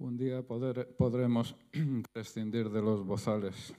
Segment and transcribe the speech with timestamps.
[0.00, 1.54] Un día podremos
[2.14, 3.74] prescindir de los bozales.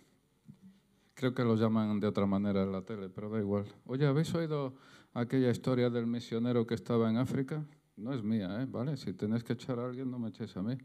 [1.16, 3.66] Creo que los llaman de otra manera en la tele, pero da igual.
[3.88, 4.76] Oye, ¿habéis oído
[5.16, 7.66] aquella historia del misionero que estaba en África?
[7.98, 8.68] No es mía, ¿eh?
[8.70, 8.98] ¿Vale?
[8.98, 10.78] Si tenéis que echar a alguien, no me echéis a mí.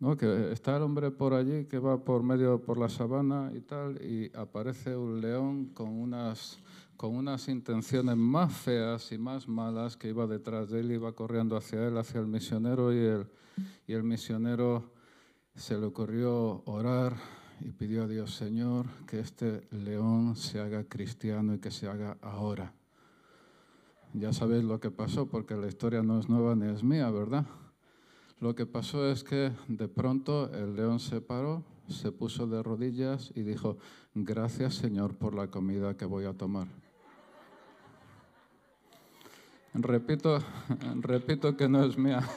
[0.00, 3.60] No, que está el hombre por allí que va por medio por la sabana y
[3.60, 6.58] tal, y aparece un león con unas,
[6.96, 11.54] con unas intenciones más feas y más malas que iba detrás de él, iba corriendo
[11.54, 13.26] hacia él, hacia el misionero, y el,
[13.86, 14.90] y el misionero
[15.54, 17.16] se le ocurrió orar
[17.60, 22.16] y pidió a Dios, Señor, que este león se haga cristiano y que se haga
[22.22, 22.72] ahora.
[24.14, 27.44] Ya sabéis lo que pasó, porque la historia no es nueva ni es mía, ¿verdad?
[28.40, 33.30] Lo que pasó es que de pronto el león se paró, se puso de rodillas
[33.34, 33.76] y dijo,
[34.14, 36.66] gracias Señor por la comida que voy a tomar.
[39.74, 40.38] Repito,
[41.00, 42.22] repito que no es mía.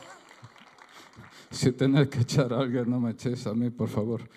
[1.49, 4.27] Si tenéis que echar a alguien, no me echéis a mí, por favor.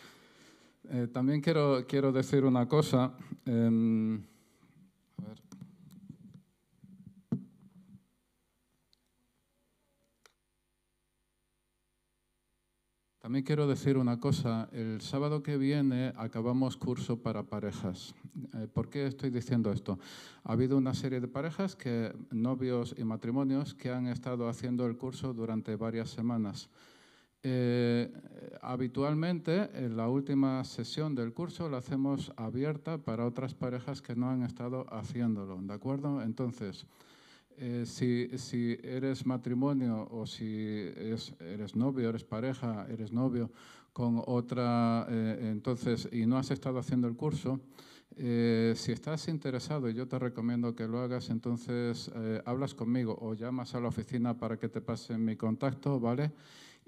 [0.91, 3.15] Eh, también quiero, quiero decir una cosa.
[3.47, 4.23] Em,
[13.27, 14.69] También quiero decir una cosa.
[14.71, 18.15] El sábado que viene acabamos curso para parejas.
[18.55, 19.99] Eh, ¿Por qué estoy diciendo esto?
[20.45, 24.97] Ha habido una serie de parejas, que, novios y matrimonios, que han estado haciendo el
[24.97, 26.71] curso durante varias semanas.
[27.43, 28.13] Eh,
[28.63, 34.31] habitualmente, en la última sesión del curso la hacemos abierta para otras parejas que no
[34.31, 36.23] han estado haciéndolo, ¿de acuerdo?
[36.23, 36.87] Entonces,
[37.59, 40.91] eh, si, si, eres matrimonio o si
[41.41, 43.51] eres novio, eres pareja, eres novio
[43.93, 47.61] con otra, eh, entonces, y no has estado haciendo el curso,
[48.17, 52.11] eh, si estás interesado, y yo te recomiendo que lo hagas, entonces
[52.45, 56.33] hablas conmigo o llamas a la oficina para que te pasen mi contacto, ¿vale?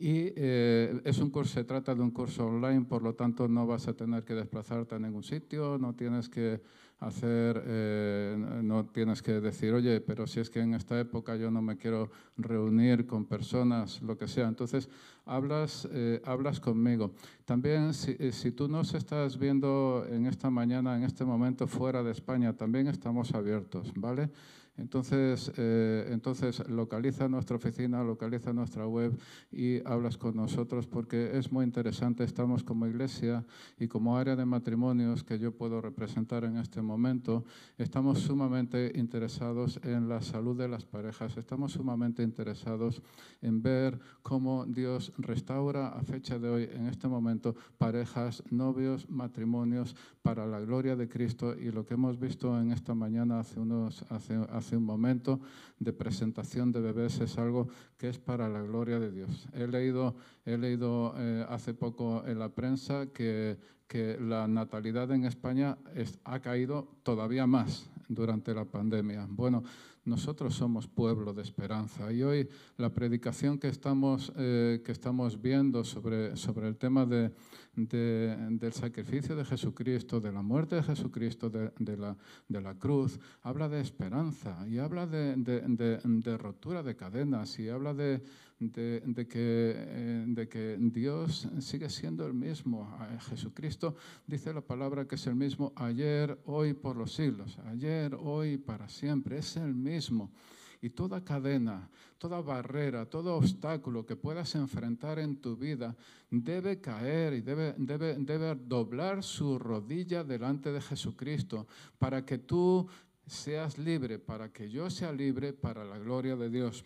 [0.01, 3.89] Y es un curso, se trata de un curso online, por lo tanto no vas
[3.89, 6.61] a tener que desplazarte a ningún sitio, no tienes que
[7.01, 11.51] hacer, eh, no tienes que decir, oye, pero si es que en esta época yo
[11.51, 14.49] no me quiero reunir con personas, lo que sea.
[14.49, 14.89] Entonces,
[15.25, 17.13] hablas, eh, hablas conmigo.
[17.45, 22.03] También, si, eh, si tú nos estás viendo en esta mañana, en este momento fuera
[22.03, 24.31] de España, también estamos abiertos, ¿vale?
[24.79, 29.19] Entonces, eh, entonces localiza nuestra oficina, localiza nuestra web
[29.51, 32.25] y hablas con nosotros porque es muy interesante.
[32.25, 33.45] Estamos como iglesia
[33.79, 37.45] y como área de matrimonios que yo puedo representar en este momento,
[37.77, 41.37] estamos sumamente interesados en la salud de las parejas.
[41.37, 43.03] Estamos sumamente interesados
[43.43, 49.97] en ver cómo Dios restaura a fecha de hoy, en este momento, parejas, novios, matrimonios
[50.23, 54.05] para la gloria de Cristo y lo que hemos visto en esta mañana hace unos
[54.11, 55.41] hace, hace hace un momento,
[55.79, 59.49] de presentación de bebés es algo que es para la gloria de Dios.
[59.55, 60.15] He leído,
[60.45, 65.79] he leído eh, hace poco en la prensa que, que la natalidad en España
[66.25, 69.27] ha caído todavía más durante la pandemia.
[69.29, 69.63] Bueno,
[70.05, 72.49] nosotros somos pueblo de esperanza y hoy
[72.79, 77.31] la predicación que estamos, eh, que estamos viendo sobre, sobre el tema de,
[77.77, 82.17] del sacrificio de Jesucristo, de la muerte de Jesucristo, de, la,
[82.49, 88.23] de la, cruz, habla de esperanza y habla de rotura de cadenas y habla de,
[88.59, 92.91] que, eh, de que Dios sigue siendo el mismo.
[93.29, 93.95] Jesucristo
[94.27, 97.59] dice la palabra que es el mismo ayer, hoy, por los siglos.
[97.67, 99.39] Ayer, hoy, para siempre.
[99.39, 100.33] Es el mismo.
[100.81, 101.89] Y toda cadena,
[102.19, 105.97] toda barrera, todo obstáculo que puedas enfrentar en tu vida
[106.31, 111.67] debe caer y debe, debe, debe doblar su rodilla delante de Jesucristo
[111.99, 112.87] para que tú
[113.27, 116.85] seas libre, para que yo sea libre para la gloria de Dios.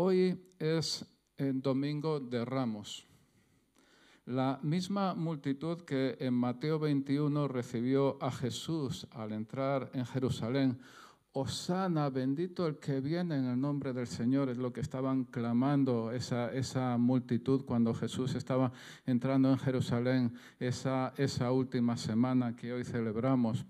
[0.00, 1.04] Hoy es
[1.36, 3.04] el domingo de Ramos.
[4.26, 10.78] La misma multitud que en Mateo 21 recibió a Jesús al entrar en Jerusalén
[11.32, 16.12] Osana, bendito el que viene en el nombre del Señor, es lo que estaban clamando
[16.12, 18.70] esa, esa multitud cuando Jesús estaba
[19.04, 23.66] entrando en Jerusalén esa, esa última semana que hoy celebramos.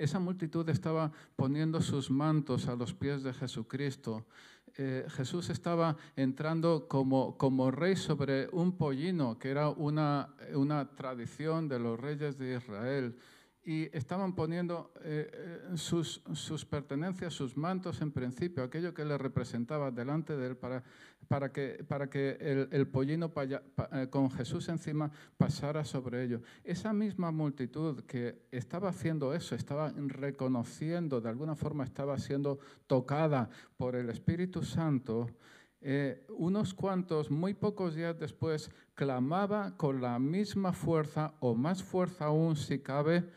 [0.00, 4.24] Esa multitud estaba poniendo sus mantos a los pies de Jesucristo.
[4.82, 11.68] Eh, Jesús estaba entrando como, como rey sobre un pollino, que era una, una tradición
[11.68, 13.14] de los reyes de Israel
[13.70, 19.16] y estaban poniendo eh, eh, sus, sus, pertenencias, sus mantos en principio, aquello que le
[19.16, 20.82] representaba delante de él para,
[21.28, 26.42] para que, para que el, el pollino eh, con Jesús encima pasara sobre ellos.
[26.64, 32.58] Esa misma multitud que estaba haciendo eso, estaba reconociendo, de alguna forma estaba siendo
[32.88, 35.28] tocada por el Espíritu Santo,
[35.80, 42.26] eh, unos cuantos, muy pocos días después, clamaba con la misma fuerza o más fuerza
[42.26, 43.30] aún si cabe,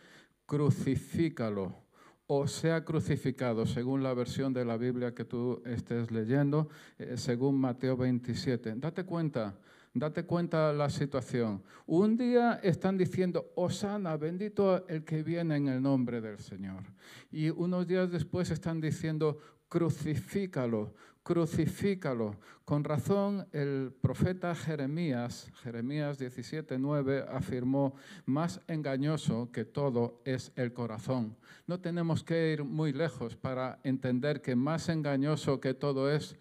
[0.45, 1.83] crucifícalo
[2.27, 7.59] o sea crucificado, según la versión de la Biblia que tú estés leyendo, eh, según
[7.59, 8.75] Mateo 27.
[8.77, 9.55] Date cuenta,
[9.93, 11.61] date cuenta la situación.
[11.85, 16.83] Un día están diciendo, Osana, bendito el que viene en el nombre del Señor.
[17.31, 19.37] Y unos días después están diciendo,
[19.67, 20.93] crucifícalo,
[21.23, 22.35] crucifícalo.
[22.65, 31.35] Con razón, el profeta Jeremías, Jeremías 17:9, afirmó, más engañoso que todo es el corazón.
[31.67, 36.35] No tenemos que ir muy lejos para entender que más engañoso que todo es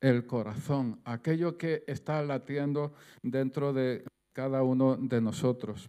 [0.00, 5.88] el corazón, aquello que está latiendo dentro de cada uno de nosotros.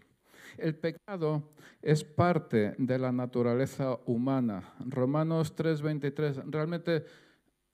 [0.58, 1.50] El pecado
[1.82, 4.74] es parte de la naturaleza humana.
[4.80, 7.06] Romanos 3:23, realmente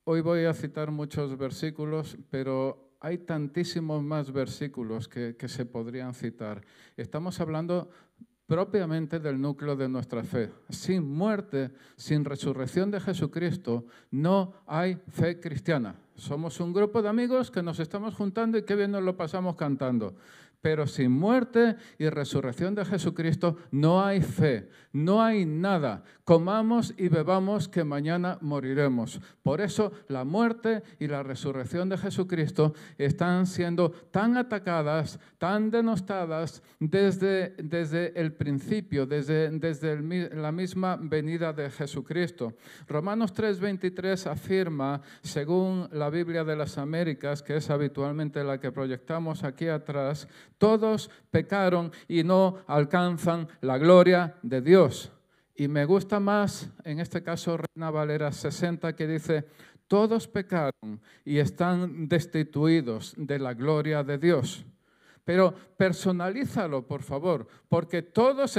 [0.10, 6.62] Hoy voy a citar muchos versículos, pero hay tantísimos más versículos que, se podrían citar.
[6.96, 7.90] Estamos hablando
[8.46, 10.50] propiamente del núcleo de nuestra fe.
[10.70, 15.98] Sin muerte, sin resurrección de Jesucristo, no hay fe cristiana.
[16.16, 19.58] Somos un grupo de amigos que nos estamos juntando y qué bien nos lo pasamos
[19.58, 20.16] cantando.
[20.62, 26.04] Pero sin muerte y resurrección de Jesucristo no hay fe, no hay nada.
[26.24, 29.22] Comamos y bebamos que mañana moriremos.
[29.44, 36.64] Por eso la muerte y la resurrección de Jesucristo están siendo tan atacadas, tan denostadas
[36.80, 40.02] desde, desde el principio, desde, desde
[40.36, 42.56] la misma venida de Jesucristo.
[42.88, 49.44] Romanos 3:23 afirma, según la Biblia de las Américas, que es habitualmente la que proyectamos
[49.44, 50.28] aquí atrás,
[50.58, 55.12] todos pecaron y no alcanzan la gloria de Dios.
[55.56, 59.48] Y me gusta más, en este caso, Reina Valera 60, que dice,
[59.88, 64.66] todos pecaron y están destituidos de la gloria de Dios.
[65.28, 68.58] Pero personalízalo, por favor, porque todos,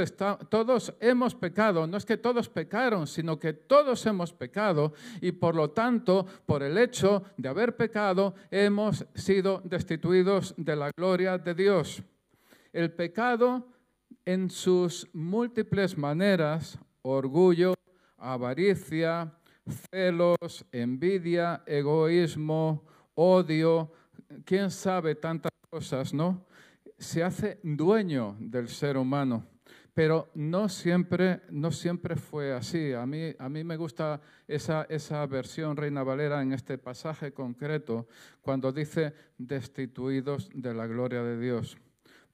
[0.49, 1.87] todos hemos pecado.
[1.87, 6.61] No es que todos pecaron, sino que todos hemos pecado y por lo tanto, por
[6.61, 12.03] el hecho de haber pecado, hemos sido destituidos de la gloria de Dios.
[12.71, 13.65] El pecado
[14.23, 17.73] en sus múltiples maneras, orgullo,
[18.15, 19.33] avaricia,
[19.89, 22.85] celos, envidia, egoísmo,
[23.15, 23.91] odio,
[24.45, 26.47] quién sabe tantas cosas, ¿no?
[26.99, 29.47] Se hace dueño del ser humano.
[29.93, 32.93] Pero no siempre, no siempre fue así.
[32.93, 38.07] A mí, a mí me gusta esa, esa versión Reina Valera en este pasaje concreto,
[38.41, 41.77] cuando dice destituidos de la gloria de Dios.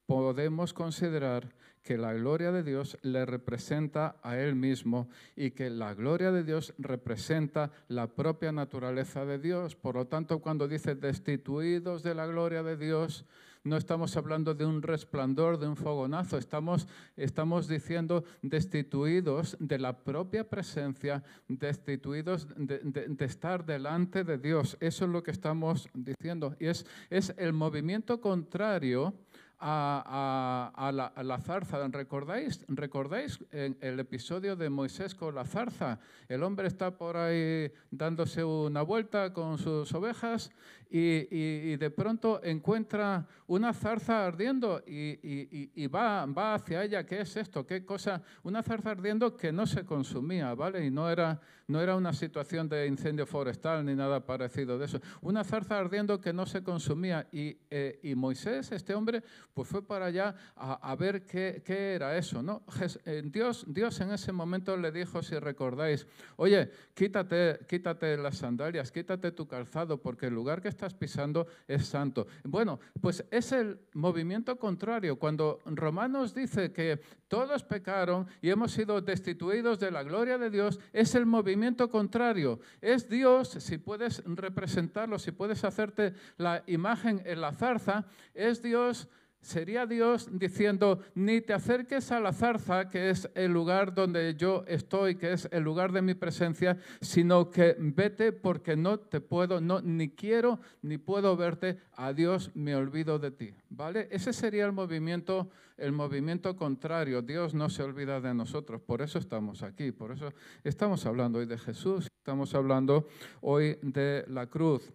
[0.06, 5.94] Podemos considerar que la gloria de Dios le representa a Él mismo y que la
[5.94, 9.76] gloria de Dios representa la propia naturaleza de Dios.
[9.76, 13.26] Por lo tanto, cuando dice destituidos de la gloria de Dios,
[13.66, 19.98] no estamos hablando de un resplandor, de un fogonazo, estamos, estamos diciendo destituidos de la
[19.98, 24.78] propia presencia, destituidos de, estar delante de Dios.
[24.80, 26.56] Eso es lo que estamos diciendo.
[26.60, 29.16] Y es, es el movimiento contrario
[29.60, 30.92] a,
[31.24, 31.88] la, zarza.
[31.88, 36.00] ¿Recordáis, ¿Recordáis el episodio de Moisés con la zarza?
[36.28, 40.52] El hombre está por ahí dándose una vuelta con sus ovejas
[40.90, 47.06] y, de pronto encuentra una zarza ardiendo y, va, va hacia ella.
[47.06, 47.66] ¿Qué es esto?
[47.66, 48.22] ¿Qué cosa?
[48.44, 50.86] Una zarza ardiendo que no se consumía, ¿vale?
[50.86, 55.00] Y no era, no era una situación de incendio forestal ni nada parecido de eso.
[55.22, 57.28] Una zarza ardiendo que no se consumía.
[57.32, 59.24] Y, eh, Moisés, este hombre,
[59.54, 62.64] pues fue para allá a, ver qué, qué, era eso, ¿no?
[63.06, 68.92] Eh, Dios, Dios en ese momento le dijo, si recordáis, oye, quítate, quítate las sandalias,
[68.92, 72.28] quítate tu calzado, porque el lugar que estás pisando es santo.
[72.44, 75.18] Bueno, pues es el movimiento contrario.
[75.18, 80.80] Cuando Romanos dice que todos pecaron y hemos sido destituidos de la gloria de Dios,
[80.92, 82.60] es el movimiento contrario.
[82.82, 89.08] Es Dios, si puedes representarlo, si puedes hacerte la imagen en la zarza, es Dios
[89.46, 94.64] sería Dios diciendo, ni te acerques a la zarza, que es el lugar donde yo
[94.68, 99.62] estoy, que es el lugar de mi presencia, sino que vete porque no te puedo,
[99.62, 103.54] no, ni quiero ni puedo verte, a Dios me olvido de ti.
[103.70, 104.08] ¿Vale?
[104.10, 107.22] Ese sería el movimiento, el movimiento contrario.
[107.22, 110.34] Dios no se olvida de nosotros, por eso estamos aquí, por eso
[110.64, 113.08] estamos hablando hoy de Jesús, estamos hablando
[113.42, 114.92] hoy de la cruz.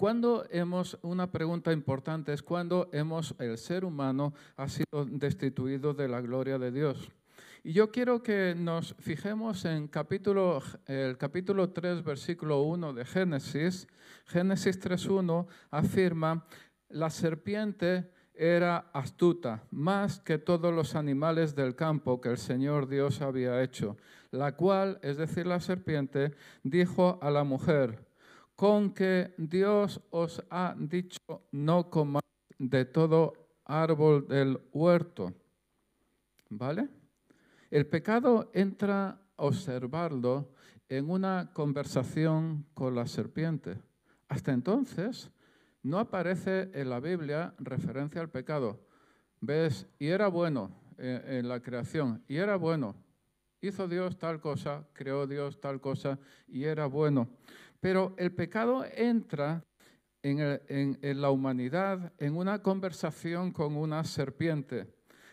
[0.00, 6.08] Cuando hemos, una pregunta importante es cuando hemos, el ser humano ha sido destituido de
[6.08, 7.10] la gloria de Dios.
[7.62, 13.86] Y yo quiero que nos fijemos en capítulo, el capítulo 3, versículo 1 de Génesis.
[14.24, 16.46] Génesis 3.1 afirma,
[16.88, 23.20] la serpiente era astuta, más que todos los animales del campo que el Señor Dios
[23.20, 23.98] había hecho,
[24.30, 28.09] la cual, es decir, la serpiente, dijo a la mujer,
[28.60, 33.32] con que Dios os ha dicho no comáis de todo
[33.64, 35.32] árbol del huerto.
[36.50, 36.90] ¿Vale?
[37.70, 40.44] El pecado entra a
[40.90, 43.78] en una conversación con la serpiente.
[44.28, 45.30] Hasta entonces
[45.82, 48.86] no aparece en la Biblia referencia al pecado.
[49.40, 49.86] ¿Ves?
[49.98, 52.94] Y era bueno eh, en la creación, y era bueno.
[53.62, 57.26] Hizo Dios tal cosa, creó Dios tal cosa, y era bueno.
[57.80, 59.64] Pero el pecado entra
[60.22, 64.86] en, la humanidad en una conversación con una serpiente.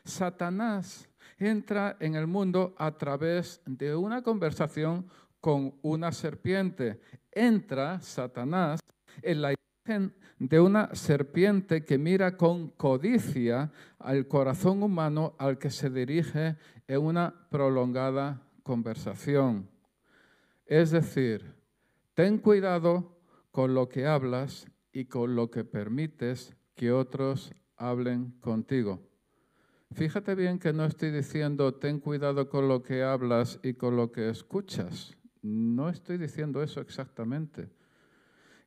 [0.05, 5.07] Satanás entra en el mundo a través de una conversación
[5.41, 7.01] con una serpiente.
[7.31, 8.79] Entra Satanás
[9.21, 15.69] en la imagen de una serpiente que mira con codicia al corazón humano al que
[15.69, 16.55] se dirige
[16.87, 19.69] en una prolongada conversación.
[20.65, 21.56] Es decir,
[22.17, 23.21] ten cuidado
[23.51, 29.07] con lo que hablas y con lo que permites que otros hablen contigo.
[29.91, 34.11] Fíjate bien que no estoy diciendo ten cuidado con lo que hablas y con lo
[34.11, 35.15] que escuchas.
[35.43, 37.69] No estoy diciendo eso exactamente.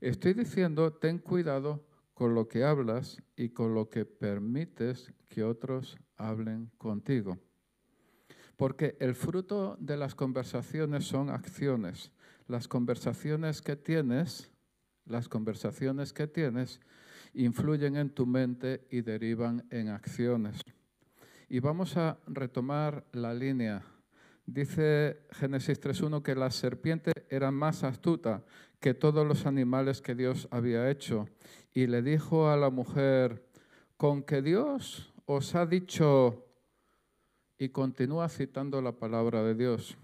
[0.00, 5.98] Estoy diciendo ten cuidado con lo que hablas y con lo que permites que otros
[6.16, 7.36] hablen contigo.
[8.56, 12.12] Porque el fruto de las conversaciones son acciones.
[12.50, 14.50] Las conversaciones que tienes,
[15.06, 16.80] las conversaciones que tienes
[17.32, 20.60] influyen en tu mente y derivan en acciones.
[21.48, 23.84] Y vamos a retomar la línea.
[24.46, 28.42] Dice Génesis 3.1 que la serpiente era más astuta
[28.80, 31.28] que todos los animales que Dios había hecho.
[31.72, 33.46] Y le dijo a la mujer,
[33.96, 36.48] con que Dios os ha dicho,
[37.58, 39.96] y continúa citando la palabra de Dios,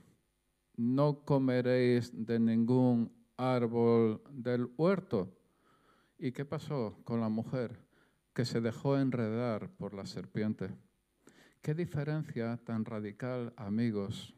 [0.76, 5.32] no comeréis de ningún árbol del huerto.
[6.18, 7.78] ¿Y qué pasó con la mujer?
[8.34, 10.70] Que se dejó enredar por la serpiente.
[11.62, 14.34] Qué diferencia tan radical, amigos,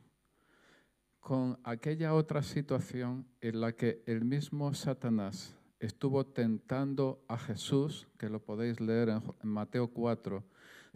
[1.21, 8.29] con aquella otra situación en la que el mismo Satanás estuvo tentando a Jesús, que
[8.29, 10.43] lo podéis leer en Mateo 4,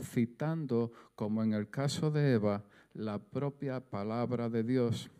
[0.00, 5.10] citando, como en el caso de Eva, la propia palabra de Dios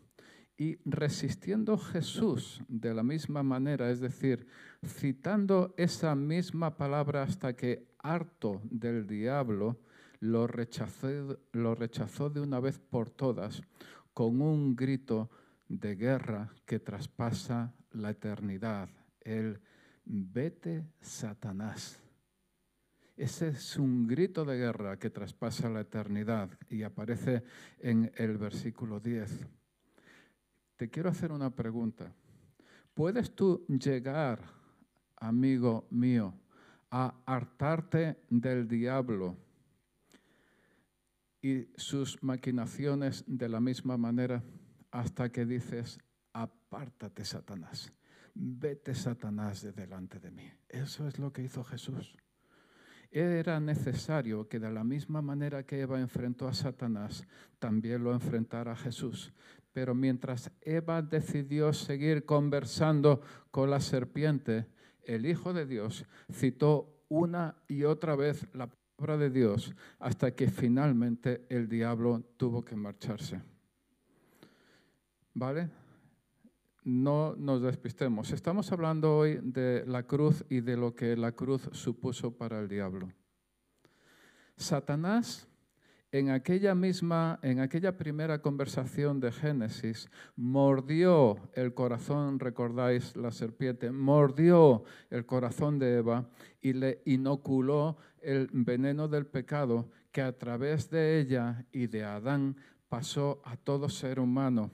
[0.57, 4.47] y resistiendo Jesús de la misma manera, es decir,
[4.85, 9.79] citando esa misma palabra hasta que harto del diablo,
[10.19, 13.61] lo rechazó, de una vez por todas
[14.13, 15.29] con un grito
[15.67, 18.89] de guerra que traspasa la eternidad.
[19.19, 19.59] El
[20.05, 21.99] vete Satanás.
[23.17, 27.43] Ese es un grito de guerra que traspasa la eternidad y aparece
[27.79, 29.45] en el versículo 10.
[30.77, 32.13] Te quiero hacer una pregunta.
[32.93, 34.39] ¿Puedes tú llegar,
[35.17, 36.33] amigo mío,
[36.91, 39.37] a hartarte del diablo
[41.41, 44.43] y sus maquinaciones de la misma manera
[44.91, 45.99] hasta que dices,
[46.33, 47.91] apártate Satanás,
[48.33, 50.49] vete Satanás de delante de mí.
[50.69, 52.15] Eso es lo que hizo Jesús.
[53.15, 57.23] Era necesario que de la misma manera que Eva enfrentó a Satanás,
[57.59, 59.31] también lo enfrentara a Jesús.
[59.71, 64.65] Pero mientras Eva decidió seguir conversando con la serpiente,
[65.03, 68.69] el Hijo de Dios citó una y otra vez la
[69.11, 73.41] de Dios hasta que finalmente el diablo tuvo que marcharse.
[75.33, 75.69] ¿Vale?
[76.83, 78.31] No nos despistemos.
[78.31, 82.67] Estamos hablando hoy de la cruz y de lo que la cruz supuso para el
[82.67, 83.09] diablo.
[84.57, 85.47] Satanás
[86.13, 93.91] en aquella misma, en aquella primera conversación de Génesis, mordió el corazón, recordáis la serpiente,
[93.91, 96.29] mordió el corazón de Eva
[96.61, 102.57] y le inoculó el veneno del pecado que a través de ella y de Adán
[102.89, 104.69] pasó a todo ser humano.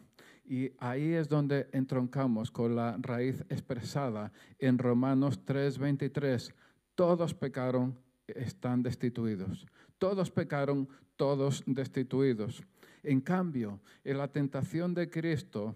[0.49, 6.55] Y ahí es donde entroncamos con la raíz expresada en Romanos 3:23.
[6.95, 9.67] Todos pecaron, están destituidos.
[9.99, 12.63] Todos pecaron, todos destituidos.
[13.03, 15.75] En cambio, en la tentación de Cristo,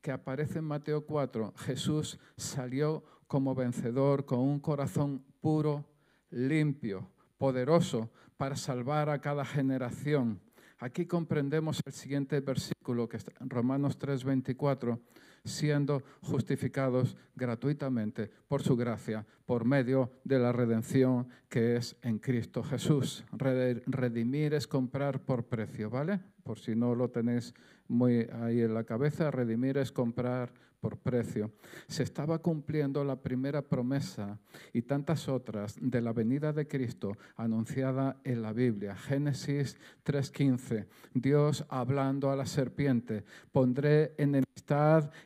[0.00, 5.84] que aparece en Mateo 4, Jesús salió como vencedor con un corazón puro,
[6.30, 10.40] limpio, poderoso para salvar a cada generación.
[10.82, 14.98] Aquí comprendemos el siguiente versículo, que está en Romanos 3:24,
[15.44, 22.62] siendo justificados gratuitamente por su gracia, por medio de la redención que es en Cristo
[22.62, 23.24] Jesús.
[23.32, 26.20] Redimir es comprar por precio, ¿vale?
[26.42, 27.54] Por si no lo tenéis
[27.88, 31.52] muy ahí en la cabeza, redimir es comprar por precio.
[31.86, 34.38] Se estaba cumpliendo la primera promesa
[34.72, 38.96] y tantas otras de la venida de Cristo anunciada en la Biblia.
[38.96, 40.86] Génesis 3:15.
[41.12, 44.14] Dios hablando a la serpiente, pondré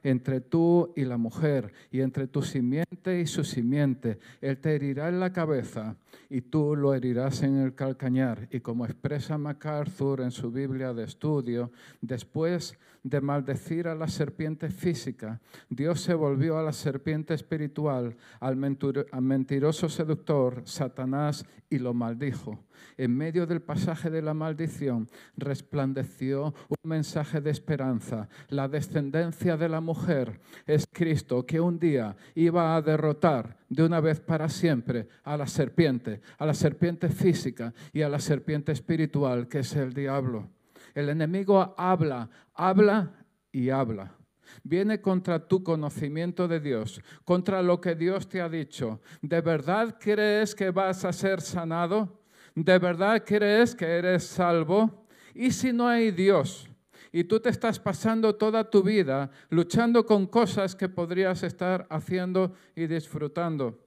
[0.02, 4.18] entre tú y la mujer y entre tu simiente y su simiente.
[4.40, 5.96] Él te herirá en la cabeza
[6.30, 8.48] y tú lo herirás en el calcañar.
[8.50, 14.70] Y como expresa MacArthur en su Biblia de estudio, después de maldecir a la serpiente
[14.70, 22.64] física, Dios se volvió a la serpiente espiritual, al mentiroso seductor, Satanás, y lo maldijo.
[22.96, 28.28] En medio del pasaje de la maldición resplandeció un mensaje de esperanza.
[28.48, 34.00] La descendencia de la mujer es Cristo, que un día iba a derrotar de una
[34.00, 39.48] vez para siempre a la serpiente, a la serpiente física y a la serpiente espiritual,
[39.48, 40.48] que es el diablo.
[40.94, 43.12] El enemigo habla, habla
[43.50, 44.14] y habla.
[44.62, 49.00] Viene contra tu conocimiento de Dios, contra lo que Dios te ha dicho.
[49.20, 52.22] ¿De verdad crees que vas a ser sanado?
[52.54, 55.06] ¿De verdad crees que eres salvo?
[55.34, 56.68] ¿Y si no hay Dios?
[57.10, 62.54] Y tú te estás pasando toda tu vida luchando con cosas que podrías estar haciendo
[62.76, 63.80] y disfrutando.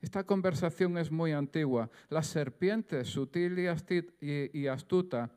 [0.00, 1.90] Esta conversación es muy antigua.
[2.08, 5.30] La serpiente sutil y astuta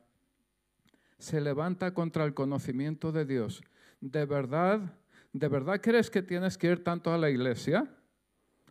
[1.18, 3.62] se levanta contra el conocimiento de Dios.
[4.00, 4.80] ¿De verdad,
[5.32, 7.86] de verdad crees que tienes que ir tanto a la iglesia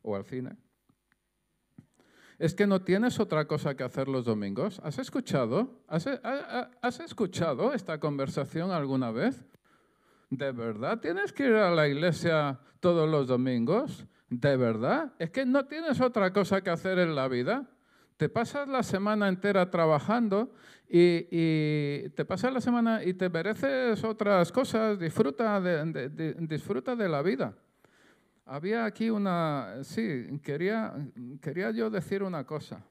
[0.02, 0.58] o al cine?
[2.40, 4.80] ¿Es que no tienes otra cosa que hacer los domingos?
[4.84, 5.82] ¿Has escuchado?
[5.88, 9.44] ¿Has, has escuchado esta conversación alguna vez?
[10.30, 14.06] ¿De verdad tienes que ir a la iglesia todos los domingos?
[14.30, 15.14] ¿De verdad?
[15.18, 17.68] ¿Es que no tienes otra cosa que hacer en la vida?
[18.18, 20.52] Te pasas la semana entera trabajando
[20.90, 27.22] y, te pasas la semana y te mereces otras cosas, disfruta de, disfruta de la
[27.22, 27.54] vida.
[28.46, 30.96] Había aquí una, sí, quería,
[31.42, 32.84] quería yo decir una cosa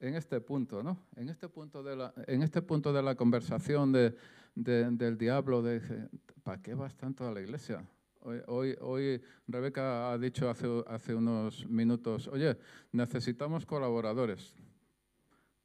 [0.00, 0.98] en este punto, ¿no?
[1.16, 6.08] En este punto de la, en este punto de la conversación del diablo, de,
[6.42, 7.84] ¿para qué vas tanto a la iglesia?
[8.26, 12.58] Hoy, hoy, Rebeca ha dicho hace, hace unos minutos, oye,
[12.90, 14.52] necesitamos colaboradores.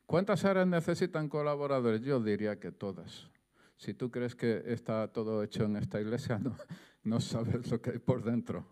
[0.06, 2.02] ¿Cuántas áreas necesitan colaboradores?
[2.02, 3.32] Yo diría que todas.
[3.78, 6.56] Si tú crees que está todo hecho en esta iglesia, no,
[7.04, 8.67] no sabes lo que hay por dentro.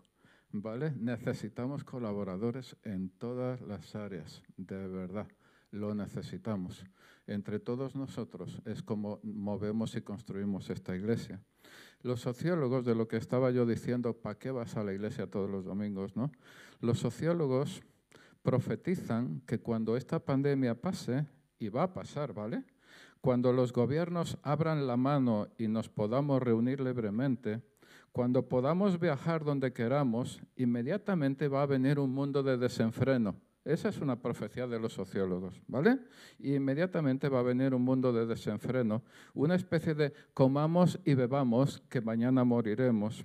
[0.52, 0.92] ¿Vale?
[0.96, 5.26] Necesitamos colaboradores en todas las áreas, de verdad.
[5.72, 6.84] Lo necesitamos.
[7.26, 11.40] Entre todos nosotros es como movemos y construimos esta iglesia.
[12.02, 15.50] Los sociólogos, de lo que estaba yo diciendo, ¿para qué vas a la iglesia todos
[15.50, 16.16] los domingos?
[16.16, 16.30] ¿no?
[16.80, 17.82] Los sociólogos
[18.42, 21.26] profetizan que cuando esta pandemia pase,
[21.58, 22.64] y va a pasar, ¿vale?
[23.20, 27.60] Cuando los gobiernos abran la mano y nos podamos reunir libremente,
[28.12, 34.00] cuando podamos viajar donde queramos, inmediatamente va a venir un mundo de desenfreno esa es
[34.00, 35.98] una profecía de los sociólogos, ¿vale?
[36.38, 39.02] Y inmediatamente va a venir un mundo de desenfreno,
[39.34, 43.24] una especie de comamos y bebamos que mañana moriremos.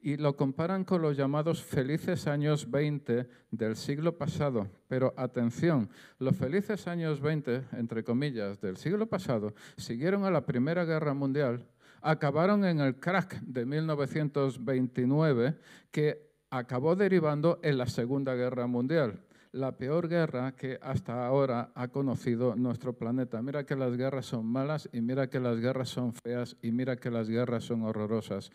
[0.00, 4.68] Y lo comparan con los llamados felices años 20 del siglo pasado.
[4.88, 10.84] Pero atención, los felices años 20, entre comillas, del siglo pasado, siguieron a la Primera
[10.84, 11.66] Guerra Mundial,
[12.00, 15.56] acabaron en el crack de 1929,
[15.90, 19.25] que acabó derivando en la Segunda Guerra Mundial
[19.56, 23.40] la peor guerra que hasta ahora ha conocido nuestro planeta.
[23.40, 26.96] Mira que las guerras son malas y mira que las guerras son feas y mira
[26.96, 28.50] que las guerras son horrorosas.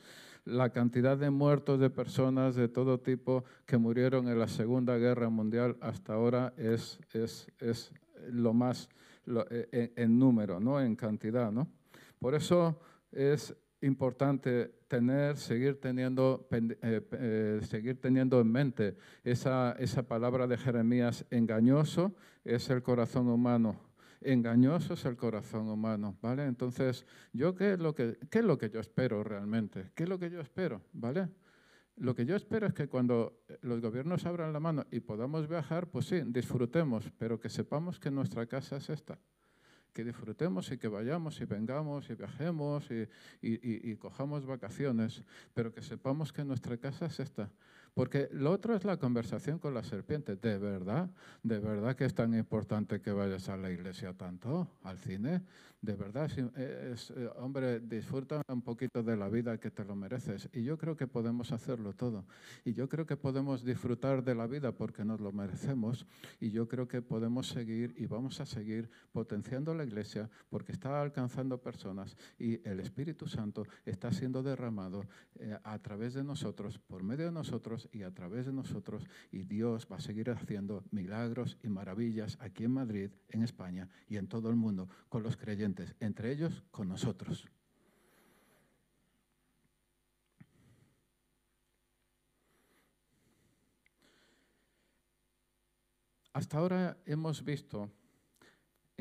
[0.45, 5.29] La cantidad de muertos de personas de todo tipo que murieron en la Segunda Guerra
[5.29, 7.91] Mundial hasta ahora es, es, es
[8.29, 8.87] lo más
[9.25, 10.79] e, en, número, ¿no?
[10.79, 11.51] en cantidad.
[11.51, 11.67] ¿no?
[12.19, 12.79] Por eso
[13.11, 20.57] es importante tener, seguir teniendo, eh, eh, seguir teniendo en mente esa, esa palabra de
[20.57, 23.79] Jeremías, engañoso es el corazón humano.
[24.23, 26.45] Engañoso es el corazón humano, ¿vale?
[26.45, 29.91] Entonces, ¿yo qué es, lo que, qué es lo que yo espero realmente?
[29.95, 31.27] ¿Qué es lo que yo espero, ¿vale?
[31.95, 35.87] Lo que yo espero es que cuando los gobiernos abran la mano y podamos viajar,
[35.87, 39.17] pues sí, disfrutemos, pero que sepamos que nuestra casa es esta
[39.93, 42.87] que disfrutemos y que vayamos y vengamos y viajemos
[43.41, 45.23] y, cojamos vacaciones,
[45.53, 47.49] pero que sepamos que nuestra casa es esta.
[47.93, 50.35] Porque lo otro es la conversación con la serpiente.
[50.35, 51.09] ¿De verdad?
[51.43, 54.67] ¿De verdad que es tan importante que vayas a la iglesia tanto?
[54.83, 55.41] ¿Al cine?
[55.81, 56.29] ¿De verdad?
[56.37, 56.95] Eh,
[57.37, 60.47] hombre, disfruta un poquito de la vida que te lo mereces.
[60.53, 62.25] Y yo creo que podemos hacerlo todo.
[62.63, 66.05] Y yo creo que podemos disfrutar de la vida porque nos lo merecemos.
[66.39, 71.01] Y yo creo que podemos seguir y vamos a seguir potenciando la iglesia porque está
[71.01, 77.03] alcanzando personas y el Espíritu Santo está siendo derramado eh, a través de nosotros, por
[77.03, 79.07] medio de nosotros y a través de nosotros.
[79.31, 84.17] Y Dios va a seguir haciendo milagros y maravillas aquí en Madrid, en España y
[84.17, 87.47] en todo el mundo con los creyentes, entre ellos con nosotros.
[96.33, 97.91] Hasta ahora hemos visto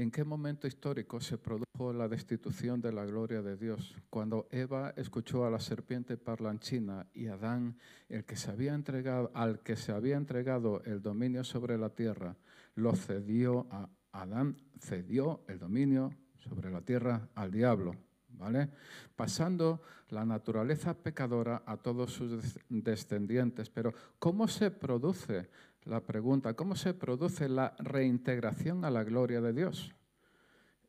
[0.02, 4.94] en qué momento histórico se produjo la destitución de la gloria de Dios, cuando Eva
[4.96, 7.76] escuchó a la serpiente parlanchina y Adán,
[8.08, 12.34] el que se había entregado, al que se había entregado el dominio sobre la tierra,
[12.76, 17.94] lo cedió a Adán, cedió el dominio sobre la tierra al diablo,
[18.28, 18.70] ¿vale?
[19.14, 23.68] Pasando la naturaleza pecadora a todos sus descendientes.
[23.68, 25.50] Pero ¿cómo se produce
[25.84, 29.94] la pregunta, ¿cómo se produce la reintegración a la gloria de Dios?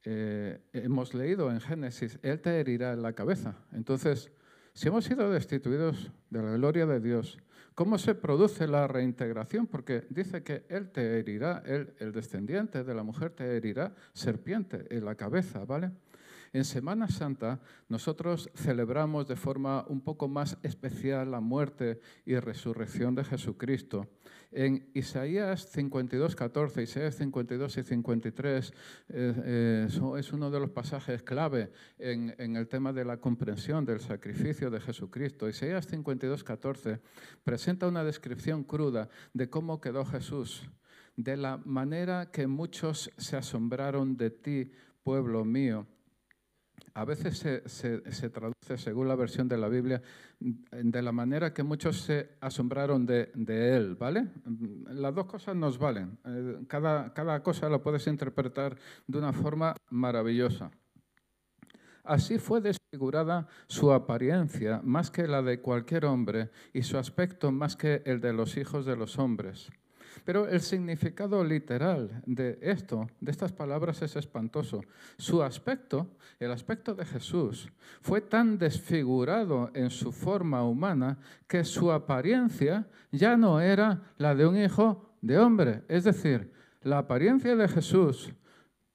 [0.04, 3.56] Eh, hemos leído en Génesis, Él te herirá en la cabeza.
[3.72, 4.32] Entonces,
[4.74, 7.38] si hemos sido destituidos de la gloria de Dios,
[7.76, 9.68] ¿cómo se produce la reintegración?
[9.68, 14.88] Porque dice que Él te herirá, él, el descendiente de la mujer te herirá serpiente
[14.90, 15.92] en la cabeza, ¿vale?
[16.54, 23.16] En Semana Santa nosotros celebramos de forma un poco más especial la muerte y resurrección
[23.16, 24.10] de Jesucristo.
[24.52, 28.74] En Isaías 52, 14, Isaías 52 y 53 eh,
[29.46, 29.88] eh,
[30.20, 34.70] es uno de los pasajes clave en, en, el tema de la comprensión del sacrificio
[34.70, 35.48] de Jesucristo.
[35.48, 37.00] Isaías 52, 14
[37.46, 40.70] presenta una descripción cruda de cómo quedó Jesús,
[41.16, 45.88] de la manera que muchos se asombraron de ti, pueblo mío
[46.94, 50.02] a veces se, traduce, según la versión de la Biblia,
[50.40, 53.32] de la manera que muchos se asombraron de,
[53.76, 54.28] él, ¿vale?
[54.90, 56.18] Las dos cosas nos valen.
[56.26, 60.72] Eh, cada, cada cosa la puedes interpretar de una forma maravillosa.
[62.04, 67.76] Así fue desfigurada su apariencia más que la de cualquier hombre y su aspecto más
[67.76, 69.70] que el de los hijos de los hombres.
[70.26, 74.82] Pero el significado literal de esto, de estas palabras, es espantoso.
[75.18, 76.08] Su aspecto,
[76.40, 77.72] el aspecto de Jesús,
[78.02, 84.46] fue tan desfigurado en su forma humana que su apariencia ya no era la de
[84.46, 85.84] un hijo de hombre.
[85.88, 86.52] Es decir,
[86.84, 88.34] la apariencia de Jesús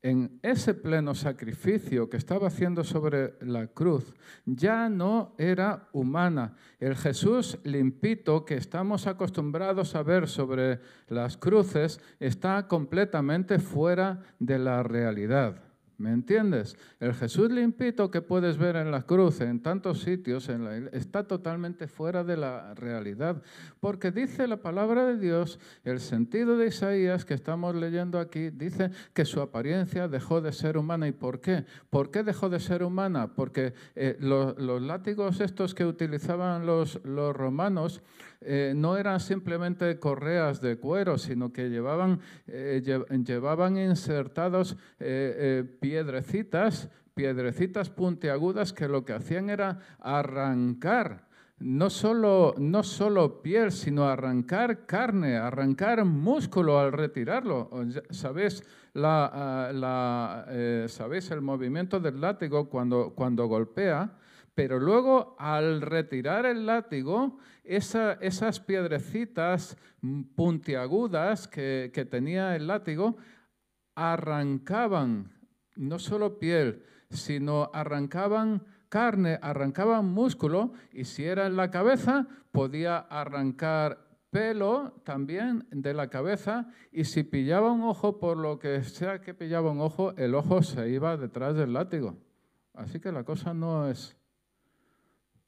[0.07, 4.15] en ese pleno sacrificio que estaba haciendo sobre la cruz,
[4.45, 6.55] ya no era humana.
[6.79, 14.61] El Jesús limpito que estamos acostumbrados a ver sobre las cruces está completamente fuera de
[14.61, 15.66] la realidad.
[15.99, 16.77] ¿Me entiendes?
[17.01, 20.51] El Jesús limpito que puedes ver en la cruz, en tantos sitios,
[20.93, 23.43] está totalmente fuera de la realidad.
[23.81, 28.91] Porque dice la palabra de Dios, el sentido de Isaías que estamos leyendo aquí, dice
[29.15, 31.09] que su apariencia dejó de ser humana.
[31.09, 31.65] ¿Y por qué?
[31.89, 33.35] ¿Por qué dejó de ser humana?
[33.35, 38.03] Porque eh, los, látigos estos que utilizaban los, los romanos
[38.41, 42.83] eh, no eran simplemente correas de cuero, sino que llevaban, eh,
[43.25, 44.77] llevaban insertados
[45.81, 51.27] piedrecitas, piedrecitas puntiagudas que lo que hacían era arrancar
[51.59, 57.71] no solo, no solo piel, sino arrancar carne, arrancar músculo al retirarlo.
[58.11, 64.13] ¿Sabéis, la, ah, eh, ¿sabéis el movimiento del látigo cuando, cuando golpea?
[64.55, 69.77] Pero luego al retirar el látigo, esas piedrecitas
[70.35, 73.17] puntiagudas que, que tenía el látigo
[73.95, 75.33] arrancaban
[75.75, 82.99] no solo piel, sino arrancaban carne, arrancaban músculo y si era en la cabeza, podía
[82.99, 89.21] arrancar pelo también de la cabeza y si pillaba un ojo, por lo que sea
[89.21, 92.17] que pillaba un ojo, el ojo se iba detrás del látigo.
[92.75, 94.16] Así que la cosa no es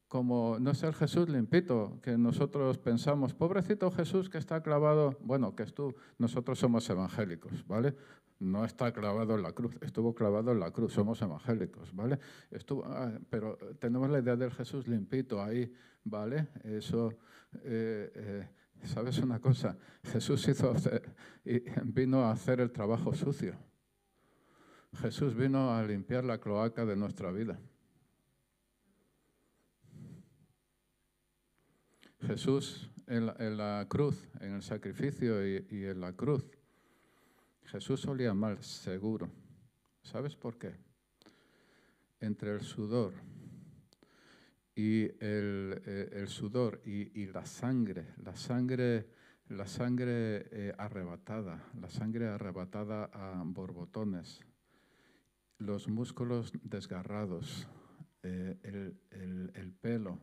[0.09, 5.55] como no es el Jesús limpito que nosotros pensamos, pobrecito Jesús que está clavado, bueno,
[5.55, 7.95] que es tú, nosotros somos evangélicos, ¿vale?
[8.41, 12.19] No está clavado en la cruz, estuvo clavado en la cruz, somos evangélicos, ¿vale?
[12.51, 15.71] Estuvo, ah, pero tenemos la idea del Jesús limpito ahí,
[16.05, 16.49] ¿vale?
[16.65, 17.19] Eso,
[17.65, 18.49] eh, eh,
[18.85, 19.77] ¿sabes una cosa?
[20.05, 20.75] Jesús hizo
[21.85, 23.57] vino a hacer el trabajo sucio.
[25.03, 27.61] Jesús vino a limpiar la cloaca de nuestra vida.
[32.21, 36.45] Jesús en la, cruz, en el sacrificio y, en la cruz.
[37.65, 39.31] Jesús olía mal, seguro.
[40.03, 40.75] ¿Sabes por qué?
[42.21, 43.13] Entre el sudor
[44.75, 49.09] y el, eh, sudor y, la sangre, la sangre,
[49.49, 54.41] la sangre eh, arrebatada, la sangre arrebatada a borbotones,
[55.59, 57.69] los músculos desgarrados,
[58.23, 60.19] eh, el, pelo,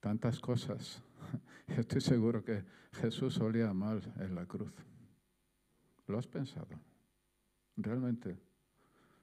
[0.00, 1.02] tantas cosas.
[1.68, 4.72] Estoy seguro que Jesús olía mal en la cruz.
[6.06, 6.68] ¿Lo has pensado?
[7.76, 8.36] Realmente.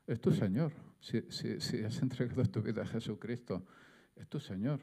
[0.06, 0.72] Es tu Señor.
[1.02, 3.66] Si, si, has entregado tu vida a Jesucristo,
[4.16, 4.80] es tu Señor.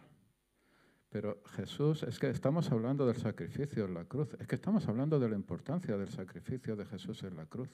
[1.09, 4.37] Pero Jesús, es que estamos hablando del sacrificio en la cruz.
[4.39, 7.71] Es que estamos hablando de la importancia del sacrificio de Jesús en la cruz.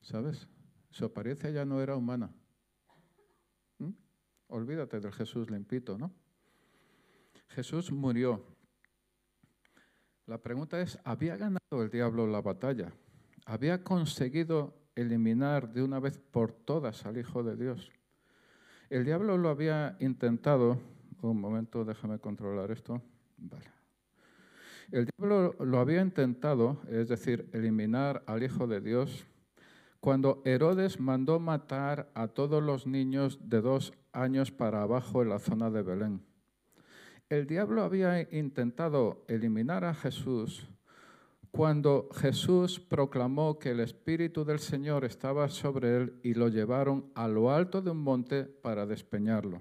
[0.00, 0.48] ¿Sabes?
[0.90, 2.32] Su apariencia ya no era humana.
[3.78, 3.90] ¿Mm?
[4.48, 6.14] Olvídate del Jesús limpito, ¿no?
[7.56, 8.44] Jesús murió.
[10.26, 12.92] La pregunta es, ¿había ganado el diablo la batalla?
[13.46, 17.90] ¿Había conseguido eliminar de una vez por todas al Hijo de Dios?
[18.90, 20.78] El diablo lo había intentado,
[21.22, 23.00] un momento, déjame controlar esto.
[23.38, 23.70] Vale.
[24.92, 29.24] El diablo lo había intentado, es decir, eliminar al Hijo de Dios,
[30.00, 35.38] cuando Herodes mandó matar a todos los niños de dos años para abajo en la
[35.38, 36.35] zona de Belén.
[37.28, 40.68] El diablo había intentado eliminar a Jesús
[41.50, 47.26] cuando Jesús proclamó que el Espíritu del Señor estaba sobre él y lo llevaron a
[47.26, 49.60] lo alto de un monte para despeñarlo.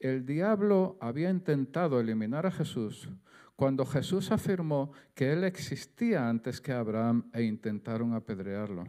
[0.00, 3.10] El diablo había intentado eliminar a Jesús
[3.54, 8.84] cuando Jesús afirmó que él existía antes que Abraham e intentaron apedrearlo.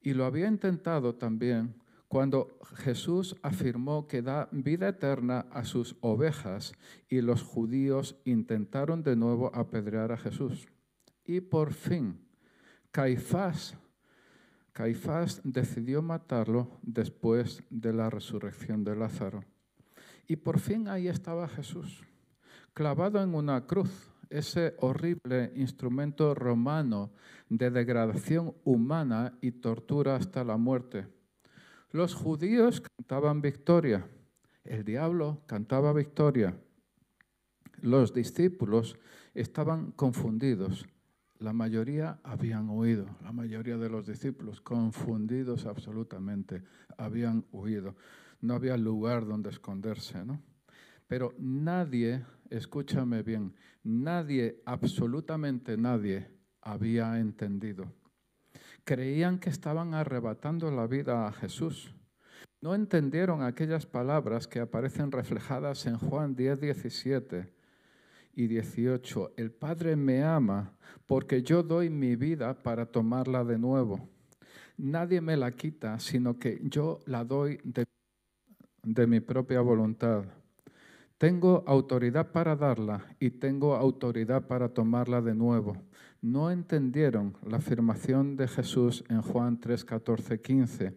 [0.00, 1.74] Y lo había intentado también
[2.08, 6.72] cuando Jesús afirmó que da vida eterna a sus ovejas
[7.08, 10.66] y los judíos intentaron de nuevo apedrear a Jesús.
[11.24, 12.18] Y por fin,
[12.90, 13.76] Caifás,
[14.72, 19.44] Caifás decidió matarlo después de la resurrección de Lázaro.
[20.26, 22.02] Y por fin ahí estaba Jesús,
[22.72, 27.10] clavado en una cruz, ese horrible instrumento romano
[27.48, 31.06] de degradación humana y tortura hasta la muerte
[31.90, 34.06] los judíos cantaban victoria,
[34.64, 36.54] el diablo cantaba victoria.
[37.80, 38.98] Los discípulos
[39.34, 40.84] estaban confundidos.
[41.38, 46.62] La mayoría habían huido, la mayoría de los discípulos, confundidos absolutamente,
[46.98, 47.96] habían huido.
[48.40, 50.42] No había lugar donde esconderse, ¿no?
[51.06, 56.28] Pero nadie, escúchame bien, nadie, absolutamente nadie,
[56.60, 57.90] había entendido
[58.88, 61.94] creían que estaban arrebatando la vida a Jesús.
[62.62, 67.52] No entendieron aquellas palabras que aparecen reflejadas en Juan 10, 17
[68.34, 69.34] y 18.
[69.36, 70.72] El Padre me ama
[71.04, 74.08] porque yo doy mi vida para tomarla de nuevo.
[74.78, 77.84] Nadie me la quita, sino que yo la doy de,
[78.84, 80.24] de mi propia voluntad.
[81.18, 85.76] Tengo autoridad para darla y tengo autoridad para tomarla de nuevo
[86.20, 90.94] no entendieron la afirmación de Jesús en Juan 3, 14, 15.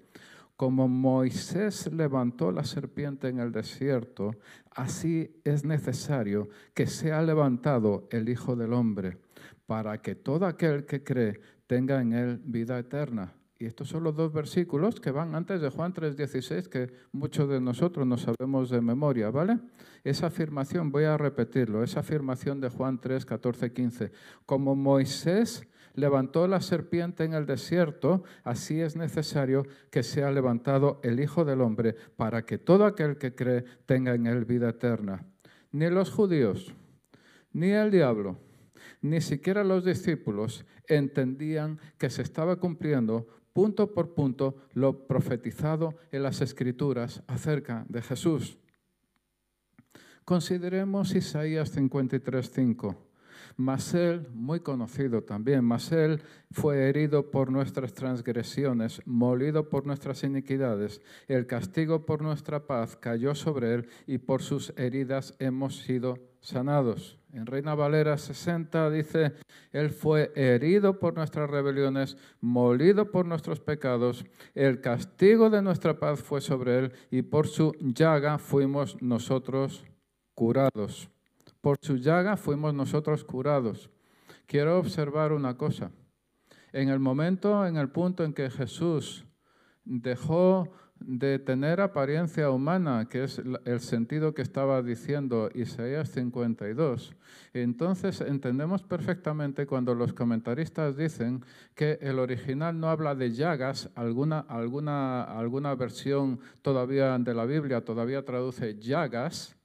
[0.55, 4.35] Como Moisés levantó la serpiente en el desierto,
[4.71, 9.17] así es necesario que sea levantado el Hijo del Hombre,
[9.65, 13.33] para que todo aquel que cree tenga en él vida eterna.
[13.61, 17.61] Y estos son los dos versículos que van antes de Juan 3:16, que muchos de
[17.61, 19.59] nosotros no sabemos de memoria, ¿vale?
[20.03, 24.11] Esa afirmación, voy a repetirlo, esa afirmación de Juan 3, 14, 15.
[24.47, 31.19] Como Moisés levantó la serpiente en el desierto, así es necesario que sea levantado el
[31.19, 35.23] Hijo del Hombre, para que todo aquel que cree tenga en él vida eterna.
[35.71, 36.73] Ni los judíos,
[37.53, 38.39] ni el diablo,
[39.01, 46.23] ni siquiera los discípulos entendían que se estaba cumpliendo punto por punto lo profetizado en
[46.23, 48.57] las escrituras acerca de Jesús.
[50.25, 53.10] Consideremos Isaías 53:5.
[53.57, 60.23] Mas él, muy conocido también, mas él fue herido por nuestras transgresiones, molido por nuestras
[60.23, 61.01] iniquidades.
[61.27, 67.17] El castigo por nuestra paz cayó sobre él y por sus heridas hemos sido sanados.
[67.33, 69.33] En Reina Valera 60 dice,
[69.71, 76.21] Él fue herido por nuestras rebeliones, molido por nuestros pecados, el castigo de nuestra paz
[76.21, 79.85] fue sobre Él y por su llaga fuimos nosotros
[80.35, 81.09] curados.
[81.61, 83.91] Por su llaga fuimos nosotros curados.
[84.47, 85.91] Quiero observar una cosa.
[86.73, 89.25] En el momento, en el punto en que Jesús
[89.83, 97.15] dejó de tener apariencia humana, que es el sentido que estaba diciendo Isaías 52,
[97.53, 101.43] entonces entendemos perfectamente cuando los comentaristas dicen
[101.75, 107.83] que el original no habla de llagas, alguna, alguna, alguna versión todavía de la Biblia
[107.83, 109.57] todavía traduce llagas,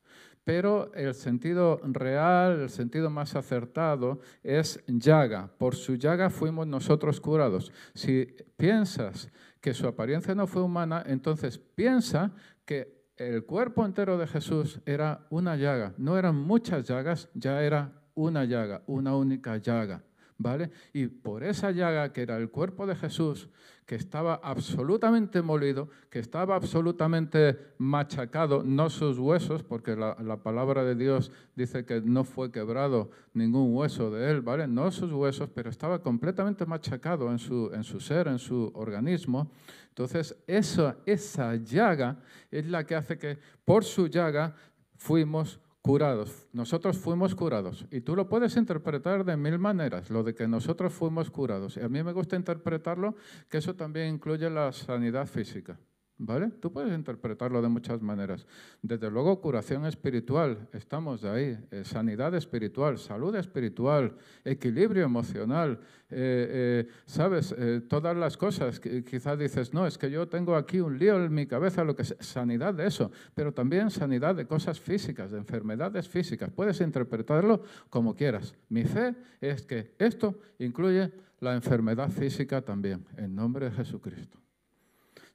[0.46, 5.50] pero el sentido real, el sentido más acertado es llaga.
[5.58, 7.72] Por su llaga fuimos nosotros curados.
[7.94, 9.28] Si piensas
[9.60, 12.30] que su apariencia no fue humana, entonces piensa
[12.64, 15.94] que el cuerpo entero de Jesús era una llaga.
[15.98, 20.04] No eran muchas llagas, ya era una llaga, una única llaga.
[20.38, 20.70] ¿Vale?
[20.92, 23.48] Y por esa llaga que era el cuerpo de Jesús,
[23.86, 30.96] que estaba absolutamente molido, que estaba absolutamente machacado, no sus huesos, porque la, palabra de
[30.96, 34.66] Dios dice que no fue quebrado ningún hueso de él, ¿vale?
[34.66, 39.52] No sus huesos, pero estaba completamente machacado en su, en su ser, en su organismo.
[39.90, 42.18] Entonces, esa, esa llaga
[42.50, 44.56] es la que hace que por su llaga
[44.96, 46.48] fuimos curados.
[46.52, 47.86] Nosotros fuimos curados.
[47.92, 51.76] Y tú lo puedes interpretar de mil maneras, lo de que nosotros fuimos curados.
[51.76, 53.14] Y a mí me gusta interpretarlo
[53.48, 55.78] que eso también incluye la sanidad física.
[56.18, 56.50] ¿Vale?
[56.60, 58.46] Tú puedes interpretarlo de muchas maneras.
[58.80, 61.58] Desde luego, curación espiritual, estamos ahí.
[61.70, 65.78] Eh, sanidad espiritual, salud espiritual, equilibrio emocional.
[66.08, 67.54] Eh, eh, ¿Sabes?
[67.88, 68.80] todas las cosas.
[68.80, 72.02] Quizás dices, no, es que yo tengo aquí un lío en mi cabeza, lo que
[72.02, 73.10] es sanidad de eso.
[73.34, 76.50] Pero también sanidad de cosas físicas, de enfermedades físicas.
[76.50, 78.54] Puedes interpretarlo como quieras.
[78.70, 84.45] Mi fe es que esto incluye la enfermedad física también, en nombre de Jesucristo.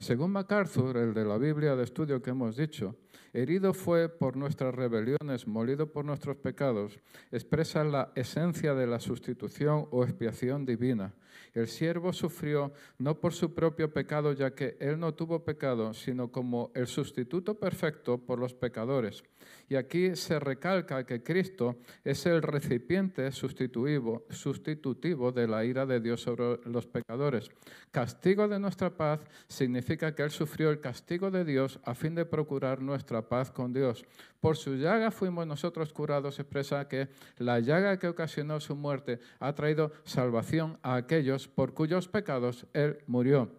[0.01, 2.95] Según MacArthur, el de la Biblia de estudio que hemos dicho,
[3.33, 6.99] herido fue por nuestras rebeliones, molido por nuestros pecados,
[7.31, 11.13] expresa la esencia de la sustitución o expiación divina.
[11.53, 16.31] El siervo sufrió no por su propio pecado, ya que él no tuvo pecado, sino
[16.31, 19.23] como el sustituto perfecto por los pecadores.
[19.69, 25.99] Y aquí se recalca que Cristo es el recipiente sustitutivo, sustitutivo de la ira de
[25.99, 27.49] Dios sobre los pecadores.
[27.91, 32.25] Castigo de nuestra paz significa que Él sufrió el castigo de Dios a fin de
[32.25, 34.05] procurar nuestra paz con Dios.
[34.41, 39.53] Por su llaga fuimos nosotros curados, expresa que la llaga que ocasionó su muerte ha
[39.53, 43.51] traído salvación a aquellos por cuyos pecados Él murió.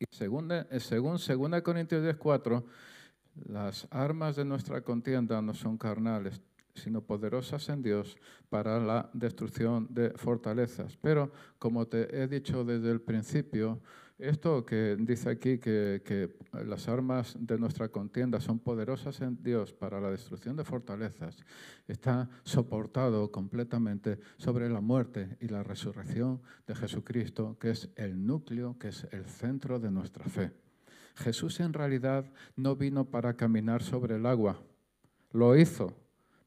[0.00, 1.18] Y según, según
[1.52, 2.64] 2 Corintios 10.4,
[3.48, 6.42] las armas de nuestra contienda no son carnales,
[6.74, 8.16] sino poderosas en Dios
[8.48, 10.98] para la destrucción de fortalezas.
[11.00, 13.80] Pero, como te he dicho desde el principio,
[14.18, 20.00] esto que dice aquí que, las armas de nuestra contienda son poderosas en Dios para
[20.00, 21.36] la destrucción de fortalezas,
[21.86, 28.78] está soportado completamente sobre la muerte y la resurrección de Jesucristo, que es el núcleo,
[28.78, 30.52] que es el centro de nuestra fe.
[31.16, 32.24] Jesús en realidad
[32.56, 34.58] no vino para caminar sobre el agua,
[35.32, 35.94] lo hizo,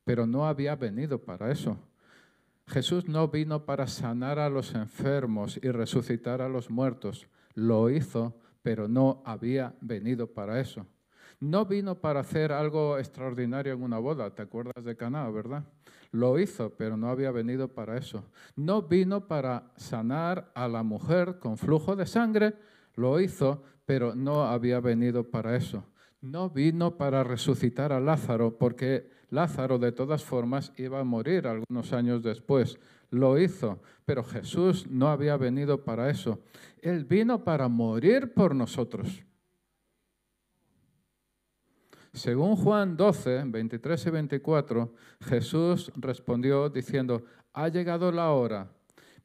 [0.05, 1.77] pero no había venido para eso.
[2.65, 8.35] Jesús no vino para sanar a los enfermos y resucitar a los muertos lo hizo,
[8.61, 10.85] pero no había venido para eso.
[11.39, 15.63] No vino para hacer algo extraordinario en una boda, ¿te acuerdas de Caná, verdad?
[16.11, 18.25] Lo hizo, pero no había venido para eso.
[18.55, 22.55] No vino para sanar a la mujer con flujo de sangre,
[22.95, 25.85] lo hizo, pero no había venido para eso.
[26.21, 31.93] No vino para resucitar a Lázaro, porque Lázaro de todas formas iba a morir algunos
[31.93, 32.77] años después
[33.09, 36.39] lo hizo, pero Jesús no había venido para eso.
[36.81, 39.23] Él vino para morir por nosotros.
[42.13, 48.71] Según Juan 12, 23 y 24, Jesús respondió diciendo, ha llegado la hora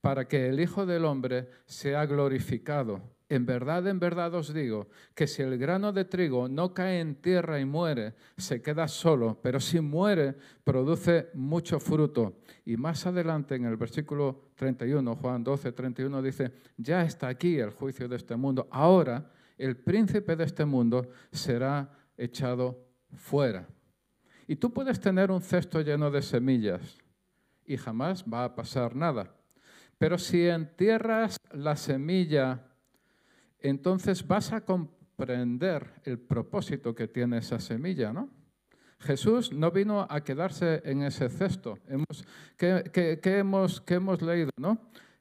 [0.01, 3.14] para que el Hijo del Hombre sea glorificado.
[3.29, 7.17] En verdad, en verdad os digo que si el grano de trigo no cae en
[7.17, 12.41] tierra y muere, se queda solo, pero si muere, produce mucho fruto.
[12.67, 17.71] Y más adelante en el versículo 31, Juan 12, 31 dice, ya está aquí el
[17.71, 18.69] juicio de este mundo.
[18.71, 23.67] Ahora el príncipe de este mundo será echado fuera.
[24.47, 26.99] Y tú puedes tener un cesto lleno de semillas
[27.65, 29.35] y jamás va a pasar nada.
[29.97, 32.74] Pero si entierras la semilla
[33.65, 38.29] entonces vas a comprender el propósito que tiene esa semilla, ¿no?
[39.01, 41.79] Jesús no vino a quedarse en ese cesto.
[41.89, 42.25] Hemos,
[42.57, 44.51] ¿qué, hemos, leído?
[44.57, 44.79] ¿no?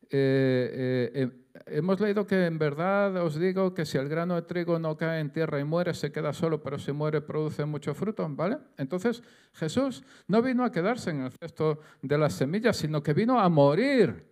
[0.10, 1.30] Eh, eh,
[1.66, 5.20] hemos leído que en verdad os digo que si el grano de trigo no cae
[5.20, 8.58] en tierra y muere, se queda solo, pero si muere produce mucho fruto, ¿vale?
[8.78, 13.40] Entonces Jesús no vino a quedarse en el cesto de las semillas, sino que vino
[13.40, 14.26] a morir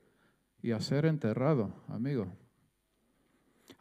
[0.62, 2.41] y a ser enterrado, amigo.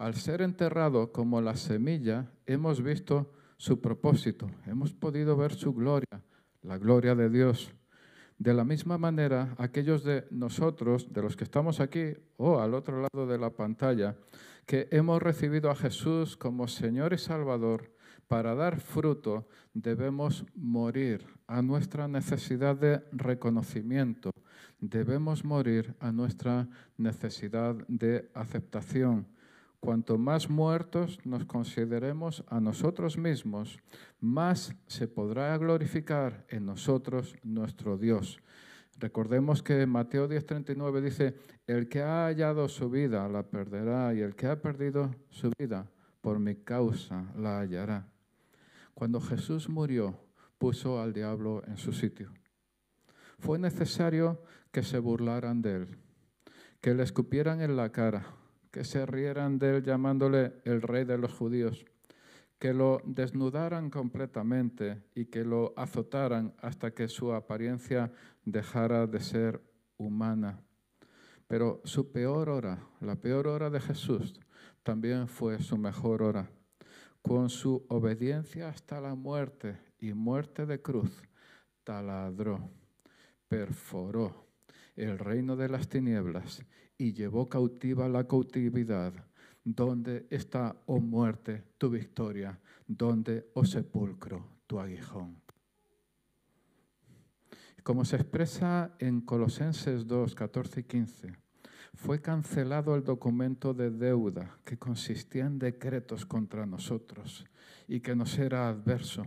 [0.00, 6.24] Al ser enterrado como la semilla, hemos visto su propósito, hemos podido ver su gloria,
[6.62, 7.70] la gloria de Dios.
[8.38, 13.02] De la misma manera, aquellos de nosotros, de los que estamos aquí o al otro
[13.02, 14.16] lado de la pantalla,
[14.64, 17.92] que hemos recibido a Jesús como Señor y Salvador,
[18.26, 24.30] para dar fruto debemos morir a nuestra necesidad de reconocimiento,
[24.80, 29.26] debemos morir a nuestra necesidad de aceptación.
[29.80, 33.78] Cuanto más muertos nos consideremos a nosotros mismos,
[34.20, 38.40] más se podrá glorificar en nosotros nuestro Dios.
[38.98, 41.34] Recordemos que Mateo 10:39 dice,
[41.66, 45.90] el que ha hallado su vida la perderá y el que ha perdido su vida
[46.20, 48.06] por mi causa la hallará.
[48.92, 50.20] Cuando Jesús murió,
[50.58, 52.34] puso al diablo en su sitio.
[53.38, 55.98] Fue necesario que se burlaran de él,
[56.82, 58.26] que le escupieran en la cara,
[58.70, 61.84] que se rieran de él llamándole el rey de los judíos,
[62.58, 68.12] que lo desnudaran completamente y que lo azotaran hasta que su apariencia
[68.44, 69.60] dejara de ser
[69.96, 70.60] humana.
[71.46, 74.38] Pero su peor hora, la peor hora de Jesús,
[74.82, 76.50] también fue su mejor hora
[77.22, 81.22] con su obediencia hasta la muerte y muerte de cruz,
[81.84, 82.70] taladró,
[83.48, 84.46] perforó
[84.96, 86.62] el reino de las tinieblas
[87.00, 89.14] y llevó cautiva la cautividad.
[89.64, 92.60] ¿Dónde está, oh muerte, tu victoria?
[92.86, 95.40] ¿Dónde, oh sepulcro, tu aguijón?
[97.82, 101.32] Como se expresa en Colosenses 2, 14 y 15,
[101.94, 107.46] fue cancelado el documento de deuda que consistía en decretos contra nosotros
[107.88, 109.26] y que nos era adverso,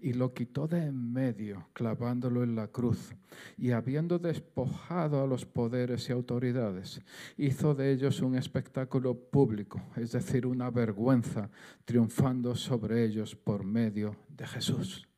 [0.00, 3.14] y lo quitó de en medio, clavándolo en la cruz,
[3.56, 7.00] y habiendo despojado a los poderes y autoridades,
[7.36, 11.50] hizo de ellos un espectáculo público, es decir, una vergüenza,
[11.84, 15.08] triunfando sobre ellos por medio de Jesús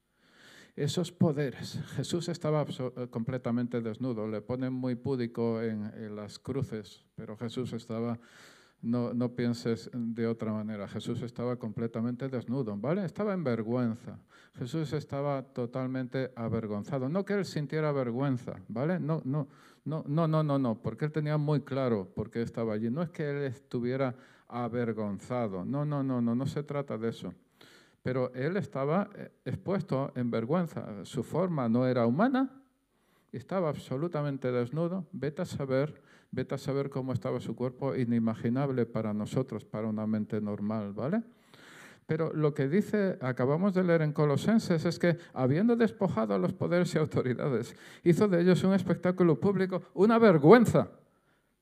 [0.77, 1.79] esos poderes.
[1.97, 8.19] Jesús estaba eh, completamente desnudo, le ponen muy púdico en, las cruces, pero Jesús estaba,
[8.83, 13.05] no, no, pienses de otra manera, Jesús estaba completamente desnudo, ¿vale?
[13.05, 14.19] Estaba en vergüenza.
[14.55, 17.09] Jesús estaba totalmente avergonzado.
[17.09, 18.99] No que él sintiera vergüenza, ¿vale?
[18.99, 19.49] No, no,
[19.85, 22.91] no, no, no, no, no, porque él tenía muy claro por qué estaba allí.
[22.91, 24.15] No es que él estuviera
[24.49, 27.33] avergonzado, no, no, no, no, no se trata de eso.
[28.03, 31.05] Pero él estaba eh, expuesto en vergüenza.
[31.05, 32.51] Su forma no era humana,
[33.33, 35.07] estaba absolutamente desnudo.
[35.13, 40.07] Vete a saber, vete a saber cómo estaba su cuerpo, inimaginable para nosotros, para una
[40.07, 41.23] mente normal, ¿vale?
[42.07, 46.53] Pero lo que dice, acabamos de leer en Colosenses, es que habiendo despojado a los
[46.53, 50.91] poderes y autoridades, hizo de ellos un espectáculo público, una vergüenza.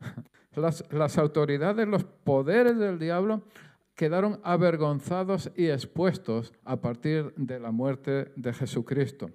[0.54, 3.42] Las, las autoridades, los poderes del diablo
[3.94, 9.30] quedaron avergonzados y expuestos a partir de la muerte de Jesucristo.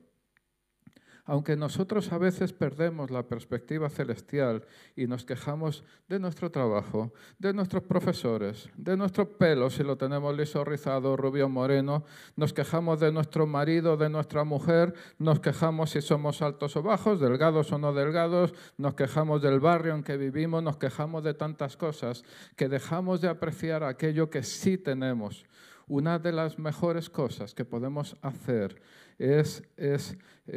[1.25, 7.53] Aunque nosotros a veces perdemos la perspectiva celestial y nos quejamos de nuestro trabajo, de
[7.53, 12.03] nuestros profesores, de nuestro pelo si lo tenemos liso, rizado, rubio, moreno,
[12.35, 17.21] nos quejamos de nuestro marido, de nuestra mujer, nos quejamos si somos altos o bajos,
[17.21, 21.77] delgados o no delgados, nos quejamos del barrio en que vivimos, nos quejamos de tantas
[21.77, 22.25] cosas
[22.57, 25.45] que dejamos de apreciar aquello que sí tenemos.
[25.87, 28.81] Una de las mejores cosas que podemos hacer
[29.17, 29.63] es,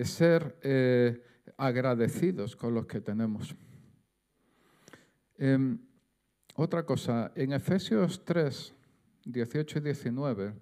[0.04, 1.22] ser eh,
[1.56, 3.54] agradecidos con los que tenemos.
[5.38, 5.78] Em,
[6.54, 8.74] otra cosa, en Efesios 3,
[9.24, 10.54] 18 y 19,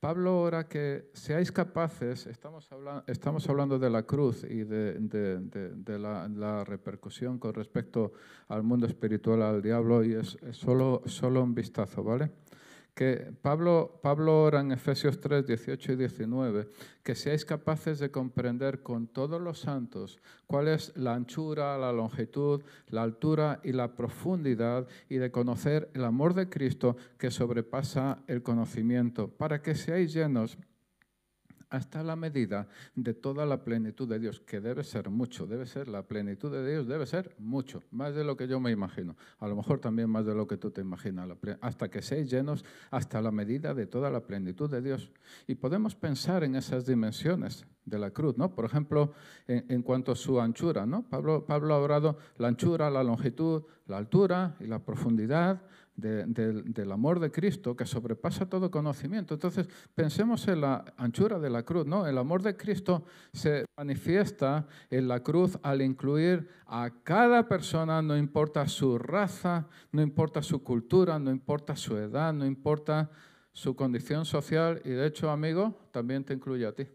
[0.00, 6.64] Pablo ora que seáis capaces, estamos, hablando, estamos hablando de la cruz y de, la,
[6.64, 8.12] repercusión con respecto
[8.48, 12.30] al mundo espiritual, al diablo, y es, solo, solo un vistazo, ¿vale?
[12.94, 16.68] Que Pablo, Pablo ora en Efesios 3, 18 y 19,
[17.02, 22.62] que seáis capaces de comprender con todos los santos cuál es la anchura, la longitud,
[22.88, 28.42] la altura y la profundidad y de conocer el amor de Cristo que sobrepasa el
[28.42, 30.58] conocimiento, para que seáis llenos
[31.70, 35.88] hasta la medida de toda la plenitud de Dios, que debe ser mucho, debe ser
[35.88, 39.46] la plenitud de Dios, debe ser mucho, más de lo que yo me imagino, a
[39.46, 41.28] lo mejor también más de lo que tú te imaginas,
[41.60, 45.12] hasta que seáis llenos hasta la medida de toda la plenitud de Dios.
[45.46, 48.54] Y podemos pensar en esas dimensiones de la cruz, ¿no?
[48.54, 49.12] Por ejemplo,
[49.46, 51.02] en, cuanto a su anchura, ¿no?
[51.08, 55.62] Pablo, Pablo ha hablado la anchura, la longitud, la altura y la profundidad
[56.00, 59.34] del amor de Cristo que sobrepasa todo conocimiento.
[59.34, 62.06] Entonces, pensemos en la anchura de la cruz, ¿no?
[62.06, 68.16] El amor de Cristo se manifiesta en la cruz al incluir a cada persona, no
[68.16, 73.10] importa su raza, no importa su cultura, no importa su edad, no importa
[73.52, 76.86] su condición social y de hecho, amigo, también te incluye a ti.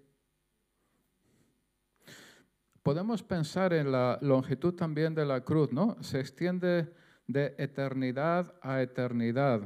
[2.82, 5.98] Podemos pensar en la longitud también de la cruz, ¿no?
[6.02, 6.94] Se extiende
[7.28, 9.62] de eternidad a eternidad.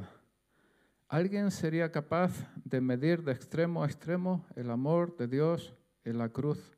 [1.08, 6.28] ¿Alguien sería capaz de medir de extremo a extremo el amor de Dios en la
[6.28, 6.76] cruz?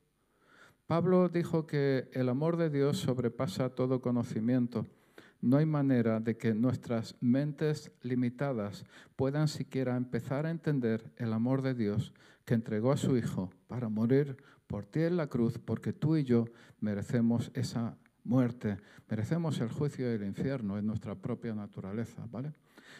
[0.86, 4.86] Pablo dijo que el amor de Dios sobrepasa todo conocimiento.
[5.40, 8.84] No hay manera de que nuestras mentes limitadas
[9.16, 12.12] puedan siquiera empezar a entender el amor de Dios
[12.44, 16.24] que entregó a su Hijo para morir por ti en la cruz, porque tú y
[16.24, 16.46] yo
[16.80, 22.52] merecemos esa muerte, merecemos el juicio y el infierno en nuestra propia naturaleza, ¿vale?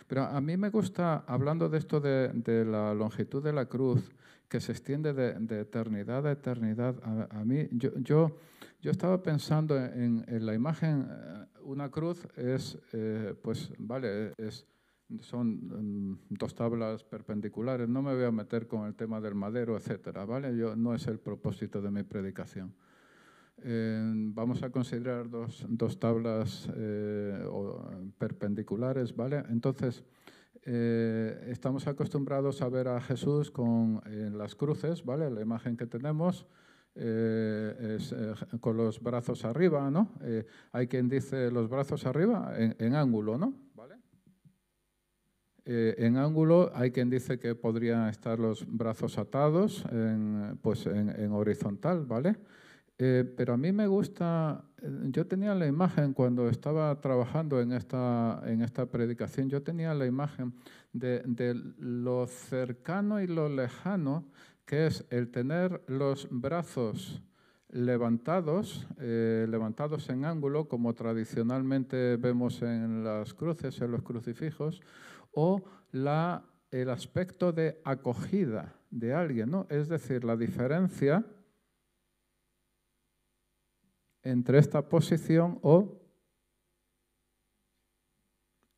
[0.06, 4.12] Pero a mí me gusta, hablando de esto de, la longitud de la cruz,
[4.48, 6.96] que se extiende de, eternidad a eternidad,
[7.30, 8.36] a, mí, yo, yo,
[8.80, 14.66] yo, estaba pensando en, la imagen, eh, una cruz es, eh, pues, vale, es,
[15.20, 19.76] son mm, dos tablas perpendiculares, no me voy a meter con el tema del madero,
[19.76, 20.56] etcétera, ¿vale?
[20.56, 22.74] Yo, no es el propósito de mi predicación
[23.64, 27.44] vamos a considerar dos, dos tablas eh,
[28.18, 29.42] perpendiculares, ¿vale?
[29.50, 30.04] Entonces,
[30.64, 35.30] eh, estamos acostumbrados a ver a Jesús con en las cruces, ¿vale?
[35.30, 36.46] La imagen que tenemos
[36.94, 38.14] eh, es
[38.60, 40.12] con los brazos arriba, ¿no?
[40.72, 43.54] hay quien dice los brazos arriba en, ángulo, ¿no?
[43.74, 43.94] ¿Vale?
[45.64, 52.04] en ángulo hay quien dice que podrían estar los brazos atados en, pues en, horizontal,
[52.04, 52.36] ¿vale?
[53.04, 57.72] Eh, pero a mí me gusta, eh, yo tenía la imagen cuando estaba trabajando en
[57.72, 60.54] esta, en esta predicación, yo tenía la imagen
[60.92, 61.20] de,
[61.78, 64.24] lo cercano y lo lejano
[64.64, 67.20] que es el tener los brazos
[67.70, 74.80] levantados, eh, levantados en ángulo, como tradicionalmente vemos en las cruces, en los crucifijos,
[75.32, 79.66] o la, el aspecto de acogida de alguien, ¿no?
[79.70, 81.26] Es decir, la diferencia
[84.22, 86.00] entre esta posición o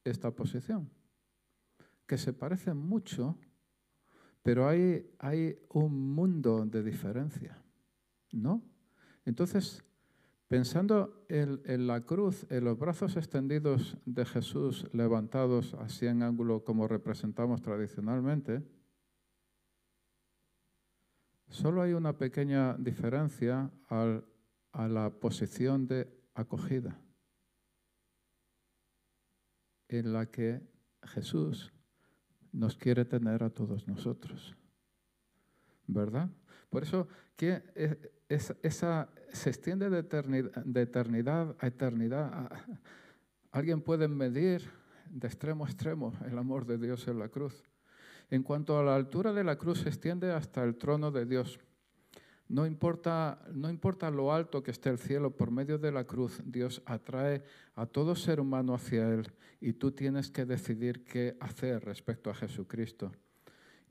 [0.05, 0.91] esta posición,
[2.07, 3.39] que se parecen mucho,
[4.43, 7.63] pero hay, hay un mundo de diferencia,
[8.33, 8.63] ¿no?
[9.25, 9.83] Entonces,
[10.49, 16.63] pensando en, en, la cruz, en los brazos extendidos de Jesús levantados así en ángulo
[16.63, 18.63] como representamos tradicionalmente,
[21.49, 24.27] solo hay una pequeña diferencia al
[24.75, 26.99] a la posición de acogida
[29.89, 30.61] en la que
[31.05, 31.73] Jesús
[32.53, 34.57] nos quiere tener a todos nosotros.
[35.87, 36.29] ¿Verdad?
[36.71, 37.07] Por eso
[37.37, 37.63] que
[38.29, 42.51] esa, se extiende de eternidad, a eternidad.
[43.53, 44.69] Alguien puede medir
[45.09, 47.63] de extremo a extremo el amor de Dios en la cruz.
[48.29, 51.61] En cuanto a la altura de la cruz, se extiende hasta el trono de Dios.
[52.49, 56.43] No importa, no importa lo alto que esté el cielo, por medio de la cruz
[56.45, 57.43] Dios atrae
[57.75, 62.35] a todo ser humano hacia Él y tú tienes que decidir qué hacer respecto a
[62.35, 63.13] Jesucristo.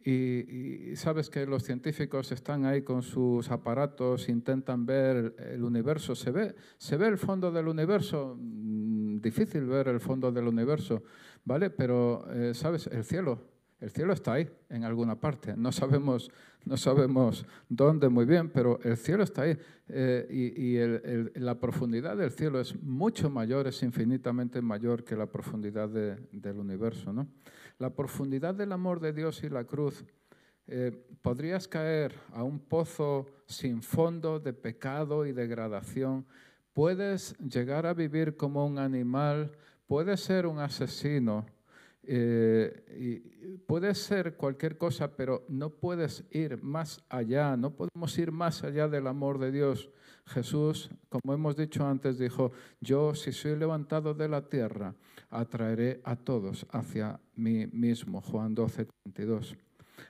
[0.05, 6.13] Y, sabes que los científicos están ahí con sus aparatos, intentan ver el universo.
[6.13, 8.35] ¿Se ve, se ve el fondo del universo?
[8.37, 11.03] Mm, difícil ver el fondo del universo,
[11.45, 11.69] ¿vale?
[11.69, 12.87] Pero, eh, ¿sabes?
[12.87, 13.52] El cielo,
[13.83, 15.55] el cielo está ahí, en alguna parte.
[15.57, 16.31] No sabemos,
[16.63, 19.57] no sabemos dónde muy bien, pero el cielo está ahí.
[19.89, 25.89] Eh, y, la profundidad del cielo es mucho mayor, es infinitamente mayor que la profundidad
[25.89, 27.11] del universo.
[27.11, 27.27] ¿no?
[27.77, 30.05] La profundidad del amor de Dios y la cruz.
[30.65, 36.25] Eh, podrías caer a un pozo sin fondo de pecado y degradación.
[36.71, 39.51] Puedes llegar a vivir como un animal,
[39.87, 41.45] puedes ser un asesino,
[42.05, 48.63] eh, puede ser cualquier cosa, pero no puedes ir más allá, no podemos ir más
[48.63, 49.89] allá del amor de Dios.
[50.25, 54.95] Jesús, como hemos dicho antes, dijo, yo si soy levantado de la tierra,
[55.29, 58.21] atraeré a todos hacia mí mismo.
[58.21, 59.57] Juan 12, 32.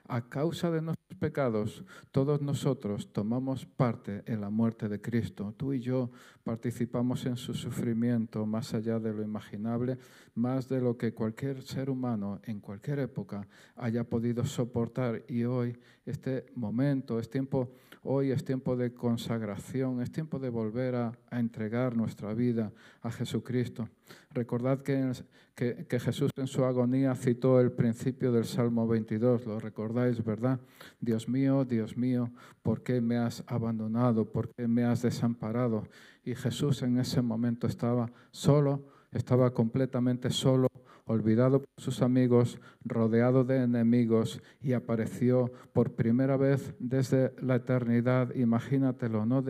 [0.07, 5.53] A causa de nuestros pecados, todos nosotros tomamos parte en la muerte de Cristo.
[5.57, 6.11] Tú y yo
[6.43, 9.97] participamos en su sufrimiento más allá de lo imaginable,
[10.35, 15.23] más de lo que cualquier ser humano en cualquier época haya podido soportar.
[15.27, 17.71] Y hoy, este momento, es tiempo,
[18.03, 23.11] hoy es tiempo de consagración, es tiempo de volver a, a entregar nuestra vida a
[23.11, 23.87] Jesucristo.
[24.31, 25.11] Recordad que,
[25.55, 30.59] que, Jesús en su agonía citó el principio del Salmo 22, lo recordáis, ¿verdad?
[31.03, 32.31] Dios mío, Dios mío,
[32.61, 34.31] ¿por qué me has abandonado?
[34.31, 35.89] ¿Por qué me has desamparado?
[36.23, 40.69] Y Jesús en ese momento estaba solo, estaba completamente solo,
[41.05, 48.33] olvidado por sus amigos, rodeado de enemigos y apareció por primera vez desde la eternidad,
[48.33, 49.43] imagínatelo, ¿no?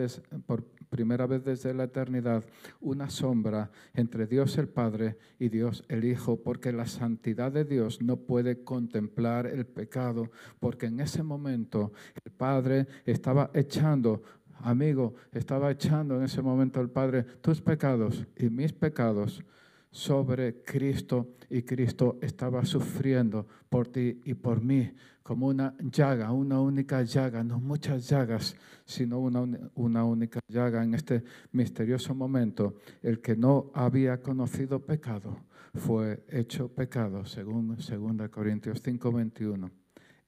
[0.46, 2.44] por primera vez desde la eternidad,
[2.80, 8.00] una sombra entre Dios el Padre y Dios el Hijo, porque la santidad de Dios
[8.00, 10.30] no puede contemplar el pecado,
[10.60, 11.92] porque en ese momento
[12.24, 14.22] el Padre estaba echando
[14.60, 19.44] amigo, estaba echando en ese momento el Padre tus pecados y mis pecados
[19.90, 24.92] sobre Cristo y Cristo estaba sufriendo por ti y por mí
[25.24, 28.54] como una llaga, una única llaga, no muchas llagas,
[28.84, 29.42] sino una,
[29.74, 32.76] una única llaga en este misterioso momento.
[33.02, 35.36] El que no había conocido pecado
[35.74, 39.72] fue hecho pecado, según 2 Corintios 5:21.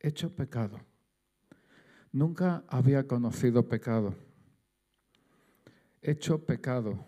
[0.00, 0.80] Hecho pecado.
[2.10, 4.16] Nunca había conocido pecado.
[6.02, 7.06] Hecho pecado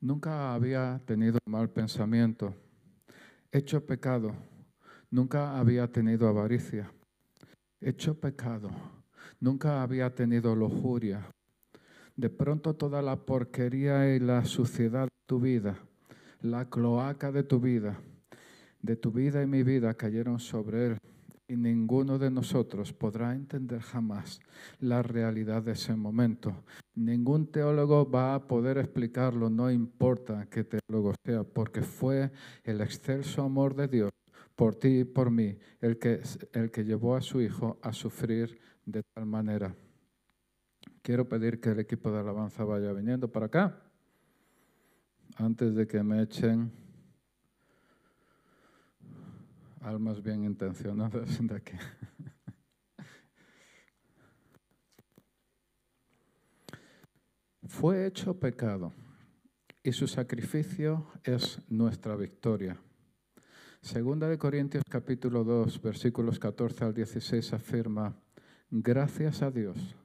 [0.00, 2.54] Nunca había tenido mal pensamiento,
[3.50, 4.32] hecho pecado,
[5.10, 6.90] nunca había tenido avaricia,
[7.80, 8.70] hecho pecado,
[9.40, 11.26] nunca había tenido lujuria.
[12.16, 15.78] De pronto toda la porquería y la suciedad de tu vida,
[16.40, 18.00] la cloaca de tu vida,
[18.82, 20.98] de tu vida y mi vida cayeron sobre él
[21.50, 24.38] y ninguno de nosotros podrá entender jamás
[24.80, 26.64] la realidad de ese momento.
[26.94, 32.30] Ningún teólogo va a poder explicarlo, no importa qué teólogo sea, porque fue
[32.64, 34.10] el excelso amor de Dios
[34.58, 36.20] por ti y por mí el que,
[36.52, 39.72] el que llevó a su Hijo a sufrir de tal manera.
[41.00, 43.80] Quiero pedir que el equipo de alabanza vaya viniendo para acá,
[45.36, 46.72] antes de que me echen
[49.80, 51.76] almas bien intencionadas de aquí.
[57.62, 58.92] Fue hecho pecado
[59.84, 62.76] y su sacrificio es nuestra victoria.
[63.80, 68.14] Segunda de Corintios capítulo 2, versículos 14 al 16 afirma,
[68.70, 69.96] gracias a Dios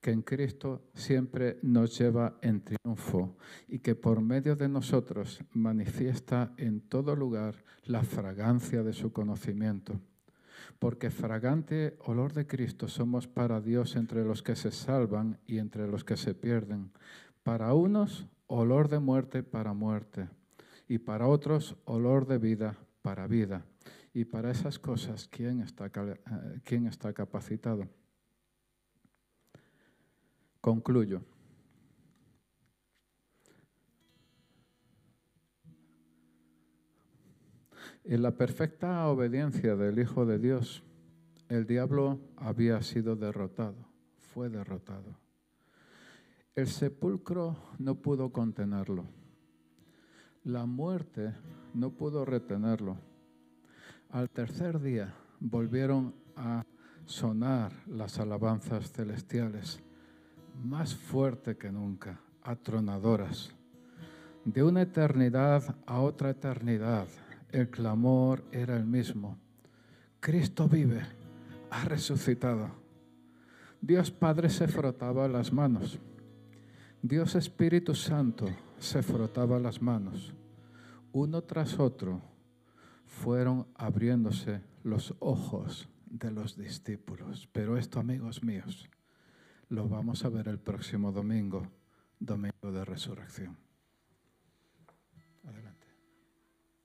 [0.00, 3.36] que en Cristo siempre nos lleva en triunfo
[3.68, 9.98] y que por medio de nosotros manifiesta en todo lugar la fragancia de su conocimiento.
[10.78, 15.88] Porque fragante olor de Cristo somos para Dios entre los que se salvan y entre
[15.88, 16.92] los que se pierden.
[17.42, 20.28] Para unos, olor de muerte para muerte,
[20.86, 23.66] y para otros, olor de vida para vida.
[24.14, 27.88] Y para esas cosas, ¿quién está, eh, quién está capacitado?
[30.60, 31.22] Concluyo.
[38.04, 40.82] En la perfecta obediencia del Hijo de Dios,
[41.48, 43.86] el diablo había sido derrotado,
[44.18, 45.18] fue derrotado.
[46.54, 49.06] El sepulcro no pudo contenerlo.
[50.44, 51.32] La muerte
[51.72, 52.96] no pudo retenerlo.
[54.10, 56.64] Al tercer día volvieron a
[57.06, 59.80] sonar las alabanzas celestiales
[60.64, 63.54] más fuerte que nunca, atronadoras.
[64.44, 67.06] De una eternidad a otra eternidad,
[67.52, 69.38] el clamor era el mismo.
[70.18, 71.02] Cristo vive,
[71.70, 72.68] ha resucitado.
[73.80, 76.00] Dios Padre se frotaba las manos.
[77.00, 78.48] Dios Espíritu Santo
[78.82, 80.34] se frotaba las manos.
[81.12, 82.20] Uno tras otro
[83.06, 87.48] fueron abriéndose los ojos de los discípulos.
[87.52, 88.90] Pero esto, amigos míos,
[89.68, 91.68] lo vamos a ver el próximo domingo,
[92.18, 93.56] domingo de resurrección.